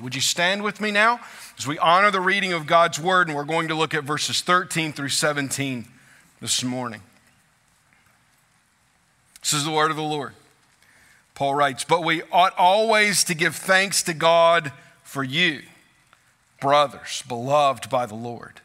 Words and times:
Would 0.00 0.14
you 0.14 0.20
stand 0.20 0.62
with 0.62 0.80
me 0.80 0.90
now 0.90 1.20
as 1.58 1.66
we 1.66 1.78
honor 1.78 2.10
the 2.10 2.20
reading 2.20 2.52
of 2.52 2.66
God's 2.66 2.98
word? 2.98 3.28
And 3.28 3.36
we're 3.36 3.44
going 3.44 3.68
to 3.68 3.74
look 3.74 3.94
at 3.94 4.04
verses 4.04 4.40
13 4.40 4.92
through 4.92 5.10
17 5.10 5.86
this 6.40 6.64
morning. 6.64 7.02
This 9.42 9.52
is 9.52 9.64
the 9.64 9.70
word 9.70 9.90
of 9.90 9.96
the 9.96 10.02
Lord. 10.02 10.34
Paul 11.34 11.54
writes, 11.54 11.84
But 11.84 12.04
we 12.04 12.22
ought 12.30 12.54
always 12.58 13.24
to 13.24 13.34
give 13.34 13.56
thanks 13.56 14.02
to 14.04 14.14
God 14.14 14.72
for 15.02 15.24
you, 15.24 15.62
brothers, 16.60 17.22
beloved 17.26 17.88
by 17.88 18.06
the 18.06 18.14
Lord, 18.14 18.60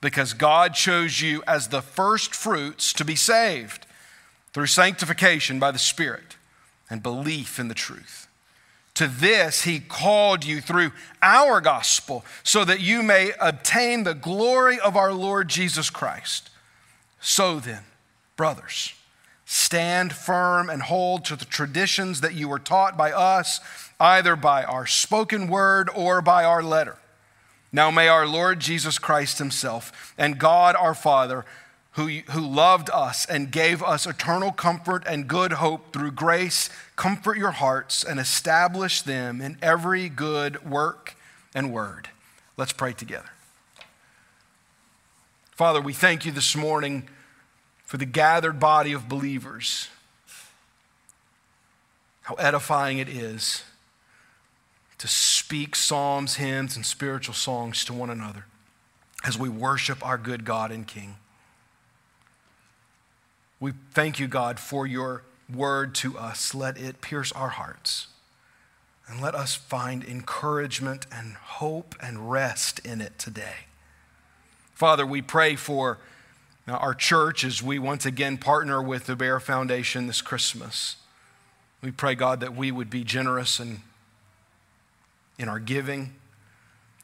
because 0.00 0.32
God 0.34 0.74
chose 0.74 1.20
you 1.20 1.42
as 1.46 1.68
the 1.68 1.82
first 1.82 2.34
fruits 2.34 2.92
to 2.92 3.04
be 3.04 3.16
saved 3.16 3.86
through 4.52 4.66
sanctification 4.66 5.58
by 5.58 5.70
the 5.70 5.78
Spirit 5.78 6.36
and 6.90 7.02
belief 7.02 7.58
in 7.58 7.68
the 7.68 7.74
truth. 7.74 8.27
To 8.98 9.06
this 9.06 9.62
he 9.62 9.78
called 9.78 10.44
you 10.44 10.60
through 10.60 10.90
our 11.22 11.60
gospel, 11.60 12.24
so 12.42 12.64
that 12.64 12.80
you 12.80 13.00
may 13.04 13.30
obtain 13.40 14.02
the 14.02 14.12
glory 14.12 14.80
of 14.80 14.96
our 14.96 15.12
Lord 15.12 15.46
Jesus 15.46 15.88
Christ. 15.88 16.50
So 17.20 17.60
then, 17.60 17.84
brothers, 18.34 18.94
stand 19.44 20.12
firm 20.12 20.68
and 20.68 20.82
hold 20.82 21.24
to 21.26 21.36
the 21.36 21.44
traditions 21.44 22.22
that 22.22 22.34
you 22.34 22.48
were 22.48 22.58
taught 22.58 22.98
by 22.98 23.12
us, 23.12 23.60
either 24.00 24.34
by 24.34 24.64
our 24.64 24.84
spoken 24.84 25.46
word 25.46 25.88
or 25.94 26.20
by 26.20 26.42
our 26.42 26.60
letter. 26.60 26.98
Now 27.70 27.92
may 27.92 28.08
our 28.08 28.26
Lord 28.26 28.58
Jesus 28.58 28.98
Christ 28.98 29.38
himself 29.38 30.12
and 30.18 30.40
God 30.40 30.74
our 30.74 30.94
Father, 30.96 31.44
who, 31.98 32.06
who 32.30 32.40
loved 32.40 32.88
us 32.90 33.26
and 33.26 33.50
gave 33.50 33.82
us 33.82 34.06
eternal 34.06 34.52
comfort 34.52 35.02
and 35.04 35.26
good 35.26 35.54
hope 35.54 35.92
through 35.92 36.12
grace, 36.12 36.70
comfort 36.94 37.36
your 37.36 37.50
hearts 37.50 38.04
and 38.04 38.20
establish 38.20 39.02
them 39.02 39.40
in 39.40 39.58
every 39.60 40.08
good 40.08 40.64
work 40.64 41.16
and 41.56 41.72
word. 41.72 42.08
Let's 42.56 42.72
pray 42.72 42.92
together. 42.92 43.30
Father, 45.50 45.80
we 45.80 45.92
thank 45.92 46.24
you 46.24 46.30
this 46.30 46.54
morning 46.54 47.08
for 47.82 47.96
the 47.96 48.06
gathered 48.06 48.60
body 48.60 48.92
of 48.92 49.08
believers. 49.08 49.88
How 52.22 52.36
edifying 52.36 52.98
it 52.98 53.08
is 53.08 53.64
to 54.98 55.08
speak 55.08 55.74
psalms, 55.74 56.36
hymns, 56.36 56.76
and 56.76 56.86
spiritual 56.86 57.34
songs 57.34 57.84
to 57.86 57.92
one 57.92 58.08
another 58.08 58.44
as 59.24 59.36
we 59.36 59.48
worship 59.48 60.06
our 60.06 60.16
good 60.16 60.44
God 60.44 60.70
and 60.70 60.86
King. 60.86 61.16
We 63.60 63.72
thank 63.92 64.18
you, 64.18 64.28
God, 64.28 64.60
for 64.60 64.86
your 64.86 65.22
word 65.52 65.94
to 65.96 66.16
us. 66.18 66.54
Let 66.54 66.78
it 66.78 67.00
pierce 67.00 67.32
our 67.32 67.48
hearts. 67.48 68.08
And 69.08 69.20
let 69.20 69.34
us 69.34 69.54
find 69.54 70.04
encouragement 70.04 71.06
and 71.10 71.34
hope 71.34 71.94
and 72.00 72.30
rest 72.30 72.78
in 72.80 73.00
it 73.00 73.18
today. 73.18 73.66
Father, 74.74 75.06
we 75.06 75.22
pray 75.22 75.56
for 75.56 75.98
uh, 76.68 76.72
our 76.72 76.94
church 76.94 77.42
as 77.42 77.62
we 77.62 77.78
once 77.78 78.04
again 78.04 78.36
partner 78.36 78.82
with 78.82 79.06
the 79.06 79.16
Bair 79.16 79.40
Foundation 79.40 80.06
this 80.06 80.20
Christmas. 80.20 80.96
We 81.82 81.90
pray, 81.90 82.14
God, 82.14 82.40
that 82.40 82.54
we 82.54 82.70
would 82.70 82.90
be 82.90 83.02
generous 83.02 83.58
in, 83.58 83.78
in 85.38 85.48
our 85.48 85.58
giving, 85.58 86.12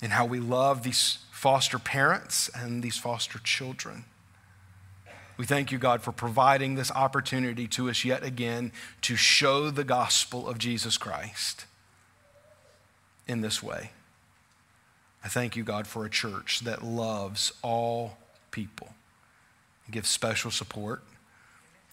in 0.02 0.10
how 0.10 0.26
we 0.26 0.40
love 0.40 0.82
these 0.82 1.18
foster 1.32 1.78
parents 1.78 2.50
and 2.54 2.82
these 2.82 2.98
foster 2.98 3.38
children. 3.38 4.04
We 5.36 5.46
thank 5.46 5.72
you, 5.72 5.78
God, 5.78 6.00
for 6.00 6.12
providing 6.12 6.74
this 6.74 6.92
opportunity 6.92 7.66
to 7.68 7.90
us 7.90 8.04
yet 8.04 8.22
again 8.22 8.72
to 9.02 9.16
show 9.16 9.70
the 9.70 9.84
gospel 9.84 10.48
of 10.48 10.58
Jesus 10.58 10.96
Christ 10.96 11.66
in 13.26 13.40
this 13.40 13.62
way. 13.62 13.90
I 15.24 15.28
thank 15.28 15.56
you, 15.56 15.64
God, 15.64 15.86
for 15.86 16.04
a 16.04 16.10
church 16.10 16.60
that 16.60 16.84
loves 16.84 17.52
all 17.62 18.18
people 18.50 18.94
and 19.86 19.94
gives 19.94 20.08
special 20.08 20.50
support 20.50 21.02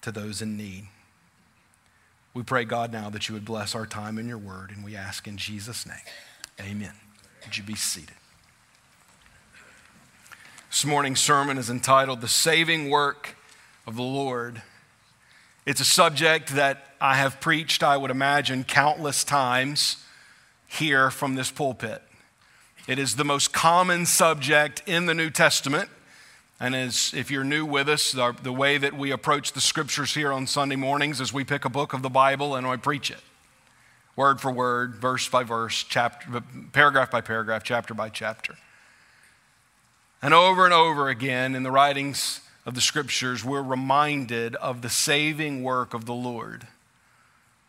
to 0.02 0.12
those 0.12 0.42
in 0.42 0.56
need. 0.56 0.88
We 2.34 2.42
pray, 2.42 2.64
God, 2.64 2.92
now 2.92 3.10
that 3.10 3.28
you 3.28 3.34
would 3.34 3.44
bless 3.44 3.74
our 3.74 3.86
time 3.86 4.18
in 4.18 4.28
your 4.28 4.38
word, 4.38 4.70
and 4.70 4.84
we 4.84 4.96
ask 4.96 5.26
in 5.26 5.36
Jesus' 5.36 5.86
name. 5.86 5.96
Amen. 6.60 6.92
Would 7.44 7.56
you 7.56 7.62
be 7.62 7.74
seated? 7.74 8.14
This 10.72 10.86
morning's 10.86 11.20
sermon 11.20 11.58
is 11.58 11.68
entitled 11.68 12.22
The 12.22 12.28
Saving 12.28 12.88
Work 12.88 13.36
of 13.86 13.94
the 13.94 14.02
Lord. 14.02 14.62
It's 15.66 15.82
a 15.82 15.84
subject 15.84 16.54
that 16.54 16.94
I 16.98 17.16
have 17.16 17.42
preached, 17.42 17.82
I 17.82 17.98
would 17.98 18.10
imagine, 18.10 18.64
countless 18.64 19.22
times 19.22 20.02
here 20.66 21.10
from 21.10 21.34
this 21.34 21.50
pulpit. 21.50 22.02
It 22.88 22.98
is 22.98 23.16
the 23.16 23.24
most 23.24 23.52
common 23.52 24.06
subject 24.06 24.82
in 24.86 25.04
the 25.04 25.12
New 25.12 25.28
Testament. 25.28 25.90
And 26.58 26.74
as 26.74 27.12
if 27.14 27.30
you're 27.30 27.44
new 27.44 27.66
with 27.66 27.90
us, 27.90 28.10
the, 28.10 28.34
the 28.42 28.50
way 28.50 28.78
that 28.78 28.96
we 28.96 29.10
approach 29.10 29.52
the 29.52 29.60
scriptures 29.60 30.14
here 30.14 30.32
on 30.32 30.46
Sunday 30.46 30.76
mornings 30.76 31.20
is 31.20 31.34
we 31.34 31.44
pick 31.44 31.66
a 31.66 31.70
book 31.70 31.92
of 31.92 32.00
the 32.00 32.08
Bible 32.08 32.56
and 32.56 32.66
I 32.66 32.76
preach 32.78 33.10
it. 33.10 33.20
Word 34.16 34.40
for 34.40 34.50
word, 34.50 34.94
verse 34.94 35.28
by 35.28 35.42
verse, 35.42 35.84
chapter, 35.86 36.42
paragraph 36.72 37.10
by 37.10 37.20
paragraph, 37.20 37.62
chapter 37.62 37.92
by 37.92 38.08
chapter. 38.08 38.56
And 40.22 40.32
over 40.32 40.64
and 40.64 40.72
over 40.72 41.08
again 41.08 41.56
in 41.56 41.64
the 41.64 41.72
writings 41.72 42.40
of 42.64 42.74
the 42.74 42.80
scriptures, 42.80 43.44
we're 43.44 43.62
reminded 43.62 44.54
of 44.56 44.80
the 44.80 44.88
saving 44.88 45.64
work 45.64 45.94
of 45.94 46.04
the 46.06 46.14
Lord. 46.14 46.68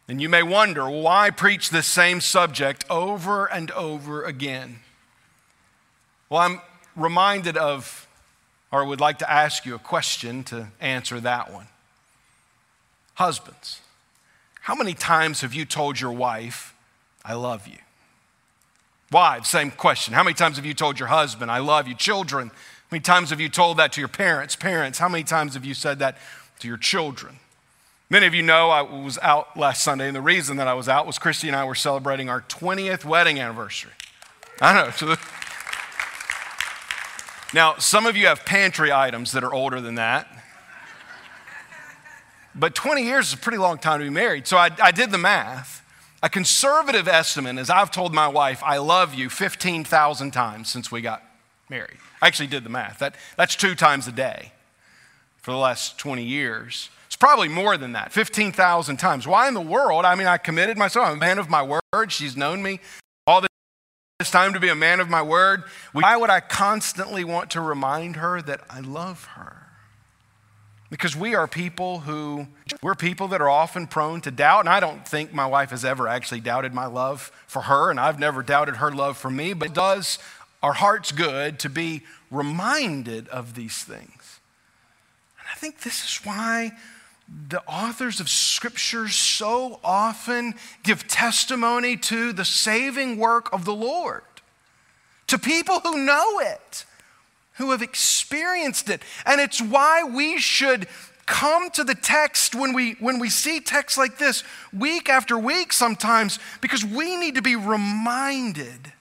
And 0.08 0.22
you 0.22 0.30
may 0.30 0.44
wonder 0.44 0.88
why 0.88 1.31
preach 1.31 1.72
this 1.72 1.88
same 1.88 2.22
subject 2.22 2.86
over 2.90 3.47
and 3.47 3.72
over 3.72 4.24
again? 4.24 4.80
Well, 6.30 6.41
I'm 6.41 6.62
reminded 6.96 7.58
of, 7.58 8.08
or 8.72 8.85
would 8.85 9.02
like 9.02 9.20
to 9.20 9.31
ask 9.31 9.66
you 9.66 9.74
a 9.74 9.80
question 9.80 10.44
to 10.46 10.68
answer 10.80 11.20
that 11.22 11.52
one. 11.52 11.68
Husbands, 13.16 13.81
how 14.62 14.75
many 14.75 14.94
times 14.94 15.41
have 15.41 15.53
you 15.53 15.66
told 15.66 16.00
your 16.00 16.12
wife, 16.12 16.75
I 17.25 17.34
love 17.34 17.68
you? 17.68 17.78
Wives, 19.13 19.47
same 19.47 19.69
question. 19.69 20.16
How 20.16 20.24
many 20.24 20.34
times 20.34 20.56
have 20.56 20.66
you 20.66 20.74
told 20.74 20.97
your 20.97 21.07
husband, 21.07 21.51
I 21.51 21.59
love 21.59 21.88
you? 21.88 21.94
Children, 21.94 22.47
how 22.47 22.53
many 22.90 23.01
times 23.01 23.29
have 23.29 23.40
you 23.40 23.47
told 23.47 23.78
that 23.78 23.94
to 23.94 24.01
your 24.01 24.07
parents? 24.07 24.56
Parents, 24.56 24.97
how 24.97 25.07
many 25.07 25.24
times 25.24 25.53
have 25.53 25.63
you 25.63 25.75
said 25.75 26.00
that 26.00 26.18
to 26.59 26.68
your 26.68 26.78
children? 26.78 27.38
Many 28.09 28.25
of 28.25 28.34
you 28.34 28.41
know 28.41 28.72
I 28.72 28.81
was 28.81 29.19
out 29.22 29.56
last 29.56 29.84
Sunday, 29.84 30.07
and 30.07 30.16
the 30.16 30.22
reason 30.22 30.57
that 30.57 30.68
I 30.68 30.73
was 30.73 30.90
out 30.90 31.06
was 31.06 31.19
Christy 31.19 31.47
and 31.47 31.56
I 31.56 31.63
were 31.63 31.75
celebrating 31.75 32.28
our 32.28 32.41
20th 32.41 33.06
wedding 33.06 33.40
anniversary. 33.40 33.91
I 34.59 34.73
know. 34.73 34.90
So 34.90 35.06
the... 35.09 35.19
now, 37.53 37.75
some 37.78 38.07
of 38.07 38.18
you 38.18 38.25
have 38.25 38.46
pantry 38.46 38.91
items 38.91 39.31
that 39.34 39.44
are 39.44 39.53
older 39.53 39.79
than 39.79 39.96
that. 39.96 40.28
But 42.56 42.73
20 42.73 43.03
years 43.03 43.28
is 43.28 43.34
a 43.34 43.38
pretty 43.38 43.59
long 43.59 43.78
time 43.78 44.00
to 44.00 44.06
be 44.06 44.09
married. 44.09 44.47
So 44.47 44.57
I, 44.57 44.72
I 44.81 44.91
did 44.91 45.12
the 45.12 45.19
math. 45.19 45.82
A 46.23 46.29
conservative 46.29 47.09
estimate 47.09 47.57
is 47.57 47.69
I've 47.69 47.91
told 47.91 48.13
my 48.13 48.29
wife, 48.29 48.63
I 48.63 48.78
love 48.78 49.13
you 49.13 49.29
15,000 49.29 50.31
times 50.31 50.69
since 50.69 50.89
we 50.89 51.01
got 51.01 51.22
married. 51.69 51.97
I 52.22 52.28
actually 52.28 52.47
did 52.47 52.63
the 52.63 52.69
math. 52.69 53.00
That, 53.00 53.16
that's 53.35 53.57
two 53.57 53.75
times 53.75 54.07
a 54.07 54.11
day 54.13 54.53
for 55.41 55.51
the 55.51 55.57
last 55.57 55.97
20 55.97 56.23
years. 56.23 56.89
It's 57.07 57.17
probably 57.17 57.50
more 57.50 57.75
than 57.75 57.91
that, 57.91 58.13
15,000 58.13 58.95
times. 58.95 59.28
Why 59.28 59.50
in 59.50 59.53
the 59.53 59.59
world? 59.59 60.06
I 60.06 60.16
mean, 60.16 60.28
I 60.28 60.38
committed 60.38 60.78
myself. 60.78 61.09
I'm 61.09 61.17
a 61.17 61.19
man 61.19 61.39
of 61.39 61.50
my 61.50 61.61
word. 61.61 62.09
She's 62.13 62.38
known 62.38 62.63
me 62.63 62.79
all 63.28 63.41
this 63.41 64.31
time 64.31 64.53
to 64.53 64.61
be 64.61 64.69
a 64.69 64.75
man 64.75 65.01
of 65.01 65.09
my 65.09 65.22
word. 65.22 65.63
Why 65.91 66.16
would 66.16 66.29
I 66.29 66.40
constantly 66.40 67.25
want 67.25 67.51
to 67.51 67.59
remind 67.59 68.16
her 68.16 68.41
that 68.41 68.61
I 68.69 68.79
love 68.79 69.25
her? 69.35 69.62
Because 70.93 71.15
we 71.15 71.33
are 71.33 71.47
people 71.47 72.01
who, 72.01 72.45
we're 72.83 72.93
people 72.93 73.29
that 73.29 73.41
are 73.41 73.49
often 73.49 73.87
prone 73.87 74.21
to 74.21 74.29
doubt. 74.29 74.59
And 74.59 74.69
I 74.69 74.79
don't 74.79 75.07
think 75.07 75.33
my 75.33 75.47
wife 75.47 75.71
has 75.71 75.83
ever 75.83 76.07
actually 76.07 76.41
doubted 76.41 76.71
my 76.71 76.85
love 76.85 77.31
for 77.47 77.63
her, 77.63 77.89
and 77.89 77.99
I've 77.99 78.19
never 78.19 78.43
doubted 78.43 78.75
her 78.75 78.91
love 78.91 79.17
for 79.17 79.31
me, 79.31 79.53
but 79.53 79.69
it 79.69 79.73
does 79.73 80.19
our 80.61 80.73
hearts 80.73 81.11
good 81.11 81.57
to 81.61 81.69
be 81.69 82.03
reminded 82.29 83.28
of 83.29 83.55
these 83.55 83.84
things. 83.84 84.40
And 85.40 85.47
I 85.51 85.55
think 85.55 85.81
this 85.81 86.03
is 86.05 86.23
why 86.23 86.73
the 87.49 87.63
authors 87.63 88.19
of 88.19 88.29
Scripture 88.29 89.07
so 89.07 89.79
often 89.84 90.53
give 90.84 91.07
testimony 91.07 91.97
to 91.97 92.34
the 92.34 92.46
saving 92.46 93.17
work 93.17 93.51
of 93.51 93.66
the 93.66 93.73
Lord, 93.73 94.22
to 95.25 95.39
people 95.39 95.79
who 95.79 96.05
know 96.05 96.37
it 96.37 96.85
who 97.55 97.72
have 97.72 97.82
experienced 97.82 98.90
it. 98.90 99.02
And 99.26 99.40
it's 99.40 99.61
why 99.61 100.03
we 100.03 100.40
should 100.40 100.88
come 101.26 101.70
to 101.72 101.84
the 101.84 101.96
text 101.96 102.53
when 102.53 102.73
we 102.73 102.94
when 103.00 103.20
we 103.20 103.29
see 103.29 103.59
texts 103.59 103.97
like 103.97 104.17
this 104.17 104.44
week 104.78 105.08
after 105.08 105.38
week 105.38 105.72
sometimes 105.72 106.38
because 106.59 106.84
we 106.84 107.16
need 107.16 107.35
to 107.35 107.41
be 107.41 107.55
reminded 107.55 108.91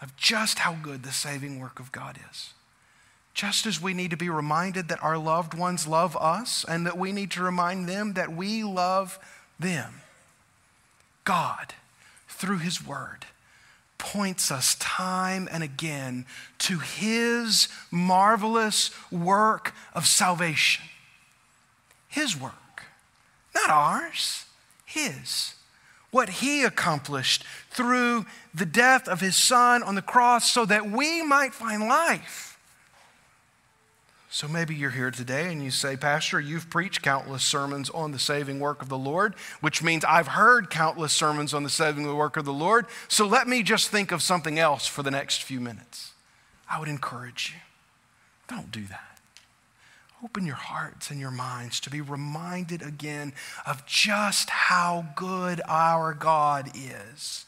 of 0.00 0.16
just 0.16 0.58
how 0.58 0.74
good 0.74 1.02
the 1.02 1.12
saving 1.12 1.58
work 1.58 1.78
of 1.78 1.92
God 1.92 2.18
is. 2.30 2.52
Just 3.32 3.66
as 3.66 3.80
we 3.80 3.94
need 3.94 4.10
to 4.10 4.16
be 4.16 4.28
reminded 4.28 4.88
that 4.88 5.02
our 5.02 5.18
loved 5.18 5.54
ones 5.54 5.88
love 5.88 6.16
us 6.16 6.64
and 6.68 6.86
that 6.86 6.98
we 6.98 7.10
need 7.10 7.30
to 7.32 7.42
remind 7.42 7.88
them 7.88 8.12
that 8.12 8.32
we 8.32 8.62
love 8.62 9.18
them. 9.58 10.02
God, 11.24 11.74
through 12.28 12.58
His 12.58 12.86
Word, 12.86 13.26
points 14.04 14.50
us 14.50 14.74
time 14.74 15.48
and 15.50 15.62
again 15.62 16.26
to 16.58 16.78
his 16.78 17.68
marvelous 17.90 18.90
work 19.10 19.72
of 19.94 20.06
salvation. 20.06 20.84
His 22.08 22.38
work, 22.38 22.84
not 23.54 23.70
ours, 23.70 24.44
his. 24.84 25.54
What 26.10 26.28
he 26.28 26.64
accomplished 26.64 27.44
through 27.70 28.26
the 28.54 28.66
death 28.66 29.08
of 29.08 29.20
his 29.20 29.36
son 29.36 29.82
on 29.82 29.94
the 29.94 30.02
cross 30.02 30.52
so 30.52 30.66
that 30.66 30.90
we 30.90 31.22
might 31.22 31.54
find 31.54 31.82
life. 31.88 32.53
So 34.34 34.48
maybe 34.48 34.74
you're 34.74 34.90
here 34.90 35.12
today 35.12 35.52
and 35.52 35.62
you 35.62 35.70
say, 35.70 35.96
Pastor, 35.96 36.40
you've 36.40 36.68
preached 36.68 37.02
countless 37.02 37.44
sermons 37.44 37.88
on 37.90 38.10
the 38.10 38.18
saving 38.18 38.58
work 38.58 38.82
of 38.82 38.88
the 38.88 38.98
Lord, 38.98 39.36
which 39.60 39.80
means 39.80 40.04
I've 40.04 40.26
heard 40.26 40.70
countless 40.70 41.12
sermons 41.12 41.54
on 41.54 41.62
the 41.62 41.70
saving 41.70 42.12
work 42.16 42.36
of 42.36 42.44
the 42.44 42.52
Lord. 42.52 42.86
So 43.06 43.28
let 43.28 43.46
me 43.46 43.62
just 43.62 43.90
think 43.90 44.10
of 44.10 44.22
something 44.22 44.58
else 44.58 44.88
for 44.88 45.04
the 45.04 45.10
next 45.12 45.44
few 45.44 45.60
minutes. 45.60 46.14
I 46.68 46.80
would 46.80 46.88
encourage 46.88 47.54
you 47.54 47.60
don't 48.48 48.72
do 48.72 48.84
that. 48.86 49.20
Open 50.24 50.44
your 50.44 50.56
hearts 50.56 51.12
and 51.12 51.20
your 51.20 51.30
minds 51.30 51.78
to 51.78 51.88
be 51.88 52.00
reminded 52.00 52.82
again 52.82 53.34
of 53.64 53.86
just 53.86 54.50
how 54.50 55.06
good 55.14 55.60
our 55.68 56.12
God 56.12 56.72
is 56.74 57.46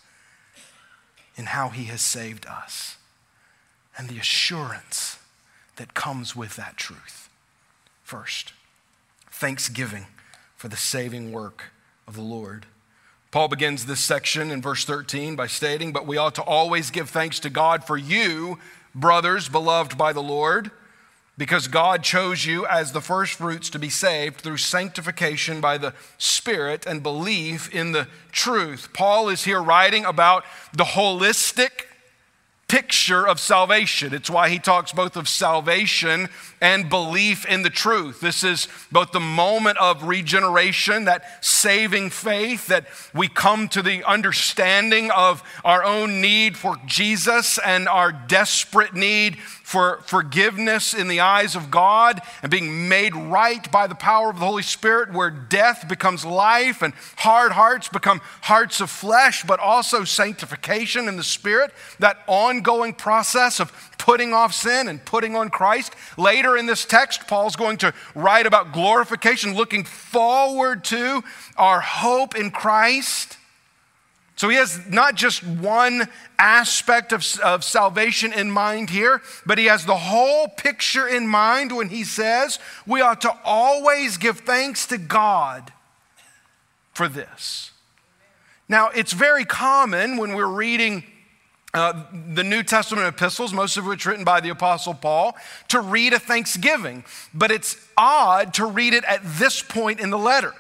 and 1.37 1.49
how 1.49 1.71
he 1.71 1.87
has 1.87 2.01
saved 2.01 2.47
us 2.47 2.97
and 3.99 4.09
the 4.09 4.21
assurance 4.21 5.19
that 5.77 5.95
comes 5.95 6.35
with 6.35 6.57
that 6.57 6.77
truth. 6.77 7.29
First, 8.03 8.53
thanksgiving 9.31 10.07
for 10.57 10.69
the 10.69 10.77
saving 10.77 11.33
work 11.33 11.73
of 12.07 12.15
the 12.15 12.23
Lord. 12.23 12.67
Paul 13.31 13.49
begins 13.49 13.87
this 13.87 14.01
section 14.01 14.51
in 14.51 14.63
verse 14.63 14.85
13 14.85 15.37
by 15.37 15.47
stating, 15.47 15.93
But 15.93 16.07
we 16.07 16.17
ought 16.17 16.35
to 16.37 16.43
always 16.43 16.91
give 16.91 17.11
thanks 17.11 17.39
to 17.41 17.51
God 17.51 17.85
for 17.85 17.99
you, 17.99 18.59
brothers 18.95 19.49
beloved 19.49 19.99
by 19.99 20.13
the 20.13 20.23
Lord, 20.23 20.71
because 21.37 21.69
God 21.69 22.03
chose 22.03 22.47
you 22.47 22.65
as 22.67 22.93
the 22.93 23.03
firstfruits 23.03 23.69
to 23.71 23.79
be 23.79 23.91
saved 23.91 24.41
through 24.41 24.57
sanctification 24.57 25.61
by 25.61 25.77
the 25.77 25.93
Spirit 26.17 26.87
and 26.87 27.03
belief 27.03 27.69
in 27.75 27.93
the 27.93 28.09
truth. 28.33 28.89
Paul 28.95 29.29
is 29.29 29.45
here 29.45 29.63
writing 29.63 30.07
about 30.07 30.45
the 30.73 30.85
holistic 30.85 31.86
picture 32.69 33.27
of 33.27 33.39
salvation. 33.39 34.13
It's 34.13 34.29
why 34.29 34.49
he 34.49 34.59
talks 34.59 34.91
both 34.93 35.17
of 35.17 35.29
salvation 35.29 36.29
and 36.61 36.89
belief 36.91 37.47
in 37.47 37.63
the 37.63 37.71
truth. 37.71 38.21
This 38.21 38.43
is 38.43 38.67
both 38.91 39.13
the 39.13 39.21
moment 39.21 39.79
of 39.79 40.03
regeneration, 40.03 41.05
that 41.05 41.45
saving 41.45 42.11
faith, 42.11 42.67
that 42.67 42.87
we 43.15 43.29
come 43.29 43.69
to 43.69 43.83
the 43.83 44.03
understanding 44.05 45.13
of 45.13 45.45
our 45.65 45.85
own 45.85 46.21
need 46.21 46.57
for 46.57 46.77
Jesus 46.87 47.59
and 47.59 47.89
our 47.89 48.11
desperate 48.11 48.95
need 48.95 49.39
for 49.67 50.01
forgiveness 50.07 50.95
in 50.95 51.09
the 51.09 51.19
eyes 51.19 51.57
of 51.57 51.73
God 51.73 52.23
and 52.41 52.53
being 52.53 52.89
made 52.89 53.17
right 53.17 53.69
by 53.73 53.89
the 53.89 53.97
power 53.97 54.31
of 54.31 54.39
the 54.39 54.47
Holy 54.47 54.63
Spirit, 54.63 55.13
where 55.13 55.29
death 55.29 55.89
becomes 55.89 56.25
life 56.25 56.83
and 56.83 56.95
hard 57.17 57.51
hearts 57.51 57.89
become 57.89 58.21
hearts 58.43 58.81
of 58.81 58.89
flesh, 58.89 59.43
but 59.43 59.59
also 59.59 60.05
sanctification 60.05 61.09
in 61.09 61.17
the 61.17 61.25
Spirit, 61.25 61.73
that 61.99 62.23
ongoing 62.29 62.95
process 62.95 63.59
of 63.59 63.73
putting 63.99 64.33
off 64.33 64.55
sin 64.55 64.87
and 64.87 65.05
putting 65.05 65.35
on 65.35 65.51
Christ. 65.51 65.97
Later 66.17 66.57
in 66.57 66.67
this 66.67 66.85
text, 66.85 67.27
Paul's 67.27 67.57
going 67.57 67.79
to 67.79 67.93
write 68.15 68.47
about 68.47 68.73
glorification, 68.73 69.57
looking 69.57 69.83
forward 69.83 70.85
to 70.85 71.25
our 71.57 71.81
hope 71.81 72.37
in 72.37 72.53
Christ. 72.53 73.36
So 74.37 74.51
he 74.51 74.57
has 74.57 74.87
not 74.87 75.15
just 75.15 75.43
one 75.43 76.09
aspect 76.39 77.13
of, 77.13 77.25
of 77.41 77.65
salvation 77.65 78.35
in 78.35 78.51
mind 78.51 78.91
here, 78.91 79.23
but 79.47 79.57
he 79.57 79.65
has 79.65 79.87
the 79.87 79.97
whole 79.97 80.47
picture 80.47 81.09
in 81.09 81.27
mind 81.27 81.75
when 81.75 81.89
he 81.89 82.05
says 82.05 82.59
we 82.87 83.01
ought 83.01 83.23
to 83.23 83.35
always 83.45 84.19
give 84.19 84.41
thanks 84.41 84.87
to 84.89 84.99
God 84.99 85.73
for 86.93 87.09
this. 87.09 87.71
Now, 88.69 88.91
it's 88.91 89.13
very 89.13 89.47
common 89.47 90.19
when 90.19 90.35
we're 90.35 90.47
reading 90.47 91.05
uh, 91.73 92.05
the 92.35 92.45
New 92.45 92.63
Testament 92.63 93.07
epistles, 93.07 93.53
most 93.53 93.77
of 93.77 93.87
which 93.87 94.05
written 94.05 94.25
by 94.25 94.41
the 94.41 94.49
Apostle 94.51 94.95
Paul, 94.95 95.37
to 95.69 95.81
read 95.81 96.13
a 96.13 96.19
thanksgiving, 96.19 97.05
but 97.33 97.51
it's 97.51 97.77
odd 97.97 98.55
to 98.55 98.67
read 98.67 98.93
it 98.93 99.05
at 99.05 99.21
this 99.23 99.63
point 99.63 100.01
in 100.01 100.11
the 100.11 100.19
letter. 100.19 100.55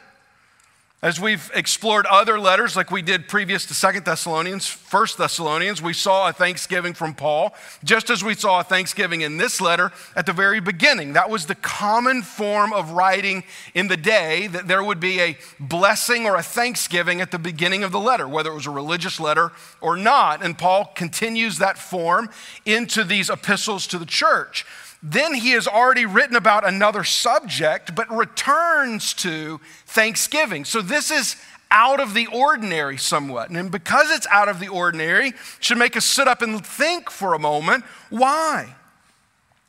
As 1.02 1.20
we've 1.20 1.50
explored 1.54 2.06
other 2.06 2.40
letters, 2.40 2.74
like 2.74 2.90
we 2.90 3.02
did 3.02 3.28
previous 3.28 3.66
to 3.66 3.74
Second 3.74 4.06
Thessalonians, 4.06 4.66
First 4.66 5.18
Thessalonians, 5.18 5.82
we 5.82 5.92
saw 5.92 6.30
a 6.30 6.32
thanksgiving 6.32 6.94
from 6.94 7.12
Paul, 7.12 7.54
just 7.84 8.08
as 8.08 8.24
we 8.24 8.32
saw 8.32 8.60
a 8.60 8.64
thanksgiving 8.64 9.20
in 9.20 9.36
this 9.36 9.60
letter 9.60 9.92
at 10.16 10.24
the 10.24 10.32
very 10.32 10.58
beginning. 10.58 11.12
That 11.12 11.28
was 11.28 11.44
the 11.44 11.54
common 11.54 12.22
form 12.22 12.72
of 12.72 12.92
writing 12.92 13.44
in 13.74 13.88
the 13.88 13.98
day, 13.98 14.46
that 14.46 14.68
there 14.68 14.82
would 14.82 14.98
be 14.98 15.20
a 15.20 15.36
blessing 15.60 16.24
or 16.24 16.36
a 16.36 16.42
thanksgiving 16.42 17.20
at 17.20 17.30
the 17.30 17.38
beginning 17.38 17.84
of 17.84 17.92
the 17.92 18.00
letter, 18.00 18.26
whether 18.26 18.50
it 18.50 18.54
was 18.54 18.66
a 18.66 18.70
religious 18.70 19.20
letter 19.20 19.52
or 19.82 19.98
not. 19.98 20.42
And 20.42 20.56
Paul 20.56 20.92
continues 20.94 21.58
that 21.58 21.76
form 21.76 22.30
into 22.64 23.04
these 23.04 23.28
epistles 23.28 23.86
to 23.88 23.98
the 23.98 24.06
church. 24.06 24.64
Then 25.02 25.34
he 25.34 25.50
has 25.50 25.68
already 25.68 26.06
written 26.06 26.36
about 26.36 26.66
another 26.66 27.04
subject, 27.04 27.94
but 27.94 28.10
returns 28.10 29.14
to 29.14 29.60
thanksgiving. 29.86 30.64
So 30.64 30.82
this 30.82 31.10
is 31.10 31.36
out 31.70 32.00
of 32.00 32.14
the 32.14 32.26
ordinary 32.28 32.96
somewhat. 32.96 33.50
And 33.50 33.70
because 33.70 34.10
it's 34.10 34.26
out 34.30 34.48
of 34.48 34.60
the 34.60 34.68
ordinary, 34.68 35.32
should 35.60 35.78
make 35.78 35.96
us 35.96 36.04
sit 36.04 36.28
up 36.28 36.42
and 36.42 36.64
think 36.64 37.10
for 37.10 37.34
a 37.34 37.38
moment 37.38 37.84
why? 38.10 38.74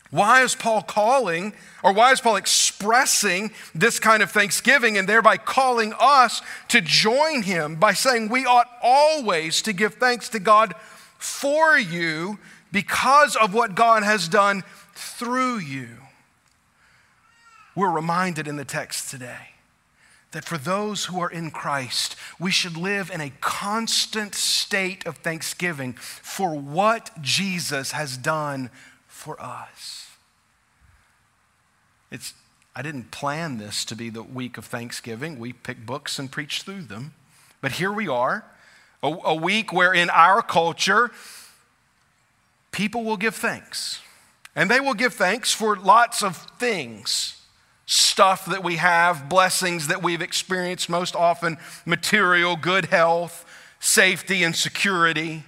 Why 0.09 0.43
is 0.43 0.55
Paul 0.55 0.83
calling, 0.83 1.53
or 1.83 1.91
why 1.91 2.13
is 2.13 2.21
Paul 2.21 2.37
expressing 2.37 3.51
this 3.75 3.99
kind 3.99 4.23
of 4.23 4.31
thanksgiving 4.31 4.97
and 4.97 5.07
thereby 5.07 5.35
calling 5.35 5.93
us 5.99 6.41
to 6.69 6.79
join 6.79 7.41
him 7.41 7.75
by 7.75 7.91
saying 7.93 8.29
we 8.29 8.45
ought 8.45 8.69
always 8.81 9.61
to 9.63 9.73
give 9.73 9.95
thanks 9.95 10.29
to 10.29 10.39
God 10.39 10.75
for 11.17 11.77
you 11.77 12.39
because 12.71 13.35
of 13.35 13.53
what 13.53 13.75
God 13.75 14.03
has 14.03 14.27
done 14.29 14.63
through 14.97 15.59
you. 15.59 15.89
We're 17.75 17.91
reminded 17.91 18.47
in 18.47 18.55
the 18.55 18.65
text 18.65 19.11
today 19.11 19.51
that 20.31 20.43
for 20.43 20.57
those 20.57 21.05
who 21.05 21.19
are 21.19 21.29
in 21.29 21.51
Christ, 21.51 22.15
we 22.39 22.51
should 22.51 22.75
live 22.75 23.09
in 23.11 23.21
a 23.21 23.31
constant 23.39 24.35
state 24.35 25.05
of 25.05 25.17
thanksgiving 25.17 25.93
for 25.93 26.57
what 26.57 27.21
Jesus 27.21 27.91
has 27.91 28.17
done 28.17 28.69
for 29.07 29.41
us. 29.41 30.07
It's, 32.11 32.33
I 32.75 32.81
didn't 32.81 33.11
plan 33.11 33.57
this 33.57 33.85
to 33.85 33.95
be 33.95 34.09
the 34.09 34.23
week 34.23 34.57
of 34.57 34.65
Thanksgiving. 34.65 35.39
We 35.39 35.53
pick 35.53 35.85
books 35.85 36.19
and 36.19 36.31
preach 36.31 36.63
through 36.63 36.83
them. 36.83 37.13
But 37.61 37.73
here 37.73 37.91
we 37.91 38.07
are, 38.07 38.45
a, 39.01 39.07
a 39.07 39.35
week 39.35 39.73
where 39.73 39.93
in 39.93 40.09
our 40.09 40.41
culture, 40.41 41.11
people 42.71 43.03
will 43.03 43.17
give 43.17 43.35
thanks 43.35 44.01
and 44.57 44.71
they 44.71 44.79
will 44.79 44.95
give 44.95 45.13
thanks 45.13 45.53
for 45.53 45.77
lots 45.77 46.23
of 46.23 46.35
things 46.57 47.35
stuff 47.85 48.47
that 48.47 48.63
we 48.63 48.75
have, 48.75 49.29
blessings 49.29 49.87
that 49.87 50.03
we've 50.03 50.21
experienced, 50.21 50.89
most 50.89 51.15
often 51.15 51.57
material, 51.85 52.57
good 52.57 52.85
health, 52.85 53.45
safety, 53.79 54.43
and 54.43 54.53
security. 54.53 55.43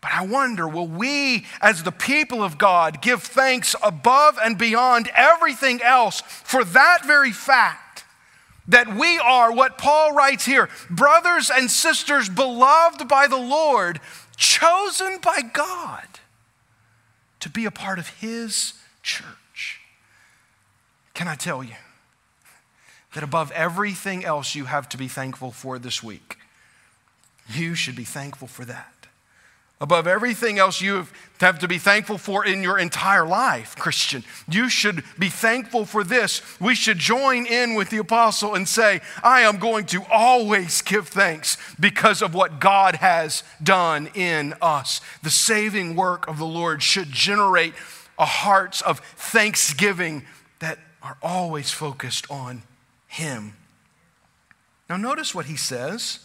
But 0.00 0.10
I 0.14 0.26
wonder, 0.26 0.66
will 0.66 0.88
we, 0.88 1.46
as 1.60 1.84
the 1.84 1.92
people 1.92 2.42
of 2.42 2.58
God, 2.58 3.00
give 3.00 3.22
thanks 3.22 3.76
above 3.84 4.36
and 4.42 4.58
beyond 4.58 5.08
everything 5.14 5.80
else 5.80 6.22
for 6.22 6.64
that 6.64 7.04
very 7.06 7.30
fact 7.30 8.04
that 8.66 8.96
we 8.96 9.18
are 9.18 9.52
what 9.52 9.78
Paul 9.78 10.12
writes 10.12 10.44
here 10.44 10.68
brothers 10.90 11.50
and 11.50 11.70
sisters 11.70 12.28
beloved 12.28 13.06
by 13.06 13.28
the 13.28 13.36
Lord, 13.36 14.00
chosen 14.36 15.18
by 15.22 15.42
God? 15.42 16.08
To 17.42 17.50
be 17.50 17.64
a 17.64 17.72
part 17.72 17.98
of 17.98 18.08
His 18.20 18.74
church. 19.02 19.80
Can 21.12 21.26
I 21.26 21.34
tell 21.34 21.64
you 21.64 21.74
that 23.14 23.24
above 23.24 23.50
everything 23.50 24.24
else 24.24 24.54
you 24.54 24.66
have 24.66 24.88
to 24.90 24.96
be 24.96 25.08
thankful 25.08 25.50
for 25.50 25.76
this 25.80 26.04
week, 26.04 26.38
you 27.48 27.74
should 27.74 27.96
be 27.96 28.04
thankful 28.04 28.46
for 28.46 28.64
that 28.64 29.01
above 29.82 30.06
everything 30.06 30.60
else 30.60 30.80
you 30.80 31.08
have 31.40 31.58
to 31.58 31.66
be 31.66 31.76
thankful 31.76 32.16
for 32.16 32.46
in 32.46 32.62
your 32.62 32.78
entire 32.78 33.26
life, 33.26 33.74
Christian. 33.74 34.22
You 34.48 34.68
should 34.68 35.02
be 35.18 35.28
thankful 35.28 35.84
for 35.84 36.04
this. 36.04 36.40
We 36.60 36.76
should 36.76 36.98
join 36.98 37.46
in 37.46 37.74
with 37.74 37.90
the 37.90 37.98
apostle 37.98 38.54
and 38.54 38.68
say, 38.68 39.00
I 39.24 39.40
am 39.40 39.58
going 39.58 39.86
to 39.86 40.04
always 40.08 40.82
give 40.82 41.08
thanks 41.08 41.58
because 41.80 42.22
of 42.22 42.32
what 42.32 42.60
God 42.60 42.94
has 42.96 43.42
done 43.60 44.08
in 44.14 44.54
us. 44.62 45.00
The 45.24 45.30
saving 45.30 45.96
work 45.96 46.28
of 46.28 46.38
the 46.38 46.46
Lord 46.46 46.80
should 46.80 47.10
generate 47.10 47.74
a 48.16 48.24
hearts 48.24 48.82
of 48.82 49.00
thanksgiving 49.00 50.24
that 50.60 50.78
are 51.02 51.18
always 51.20 51.72
focused 51.72 52.30
on 52.30 52.62
Him. 53.08 53.54
Now, 54.88 54.96
notice 54.96 55.34
what 55.34 55.46
he 55.46 55.56
says 55.56 56.20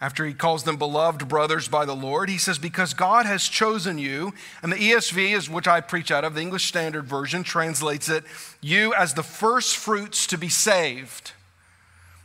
after 0.00 0.26
he 0.26 0.34
calls 0.34 0.64
them 0.64 0.76
beloved 0.76 1.26
brothers 1.26 1.68
by 1.68 1.86
the 1.86 1.96
Lord, 1.96 2.28
he 2.28 2.36
says, 2.36 2.58
Because 2.58 2.92
God 2.92 3.24
has 3.24 3.48
chosen 3.48 3.96
you, 3.96 4.34
and 4.62 4.70
the 4.70 4.76
ESV 4.76 5.34
is 5.34 5.48
which 5.48 5.66
I 5.66 5.80
preach 5.80 6.10
out 6.10 6.24
of, 6.24 6.34
the 6.34 6.42
English 6.42 6.66
Standard 6.66 7.06
Version 7.06 7.42
translates 7.42 8.08
it, 8.08 8.24
you 8.60 8.92
as 8.92 9.14
the 9.14 9.22
first 9.22 9.76
fruits 9.76 10.26
to 10.26 10.36
be 10.36 10.50
saved. 10.50 11.32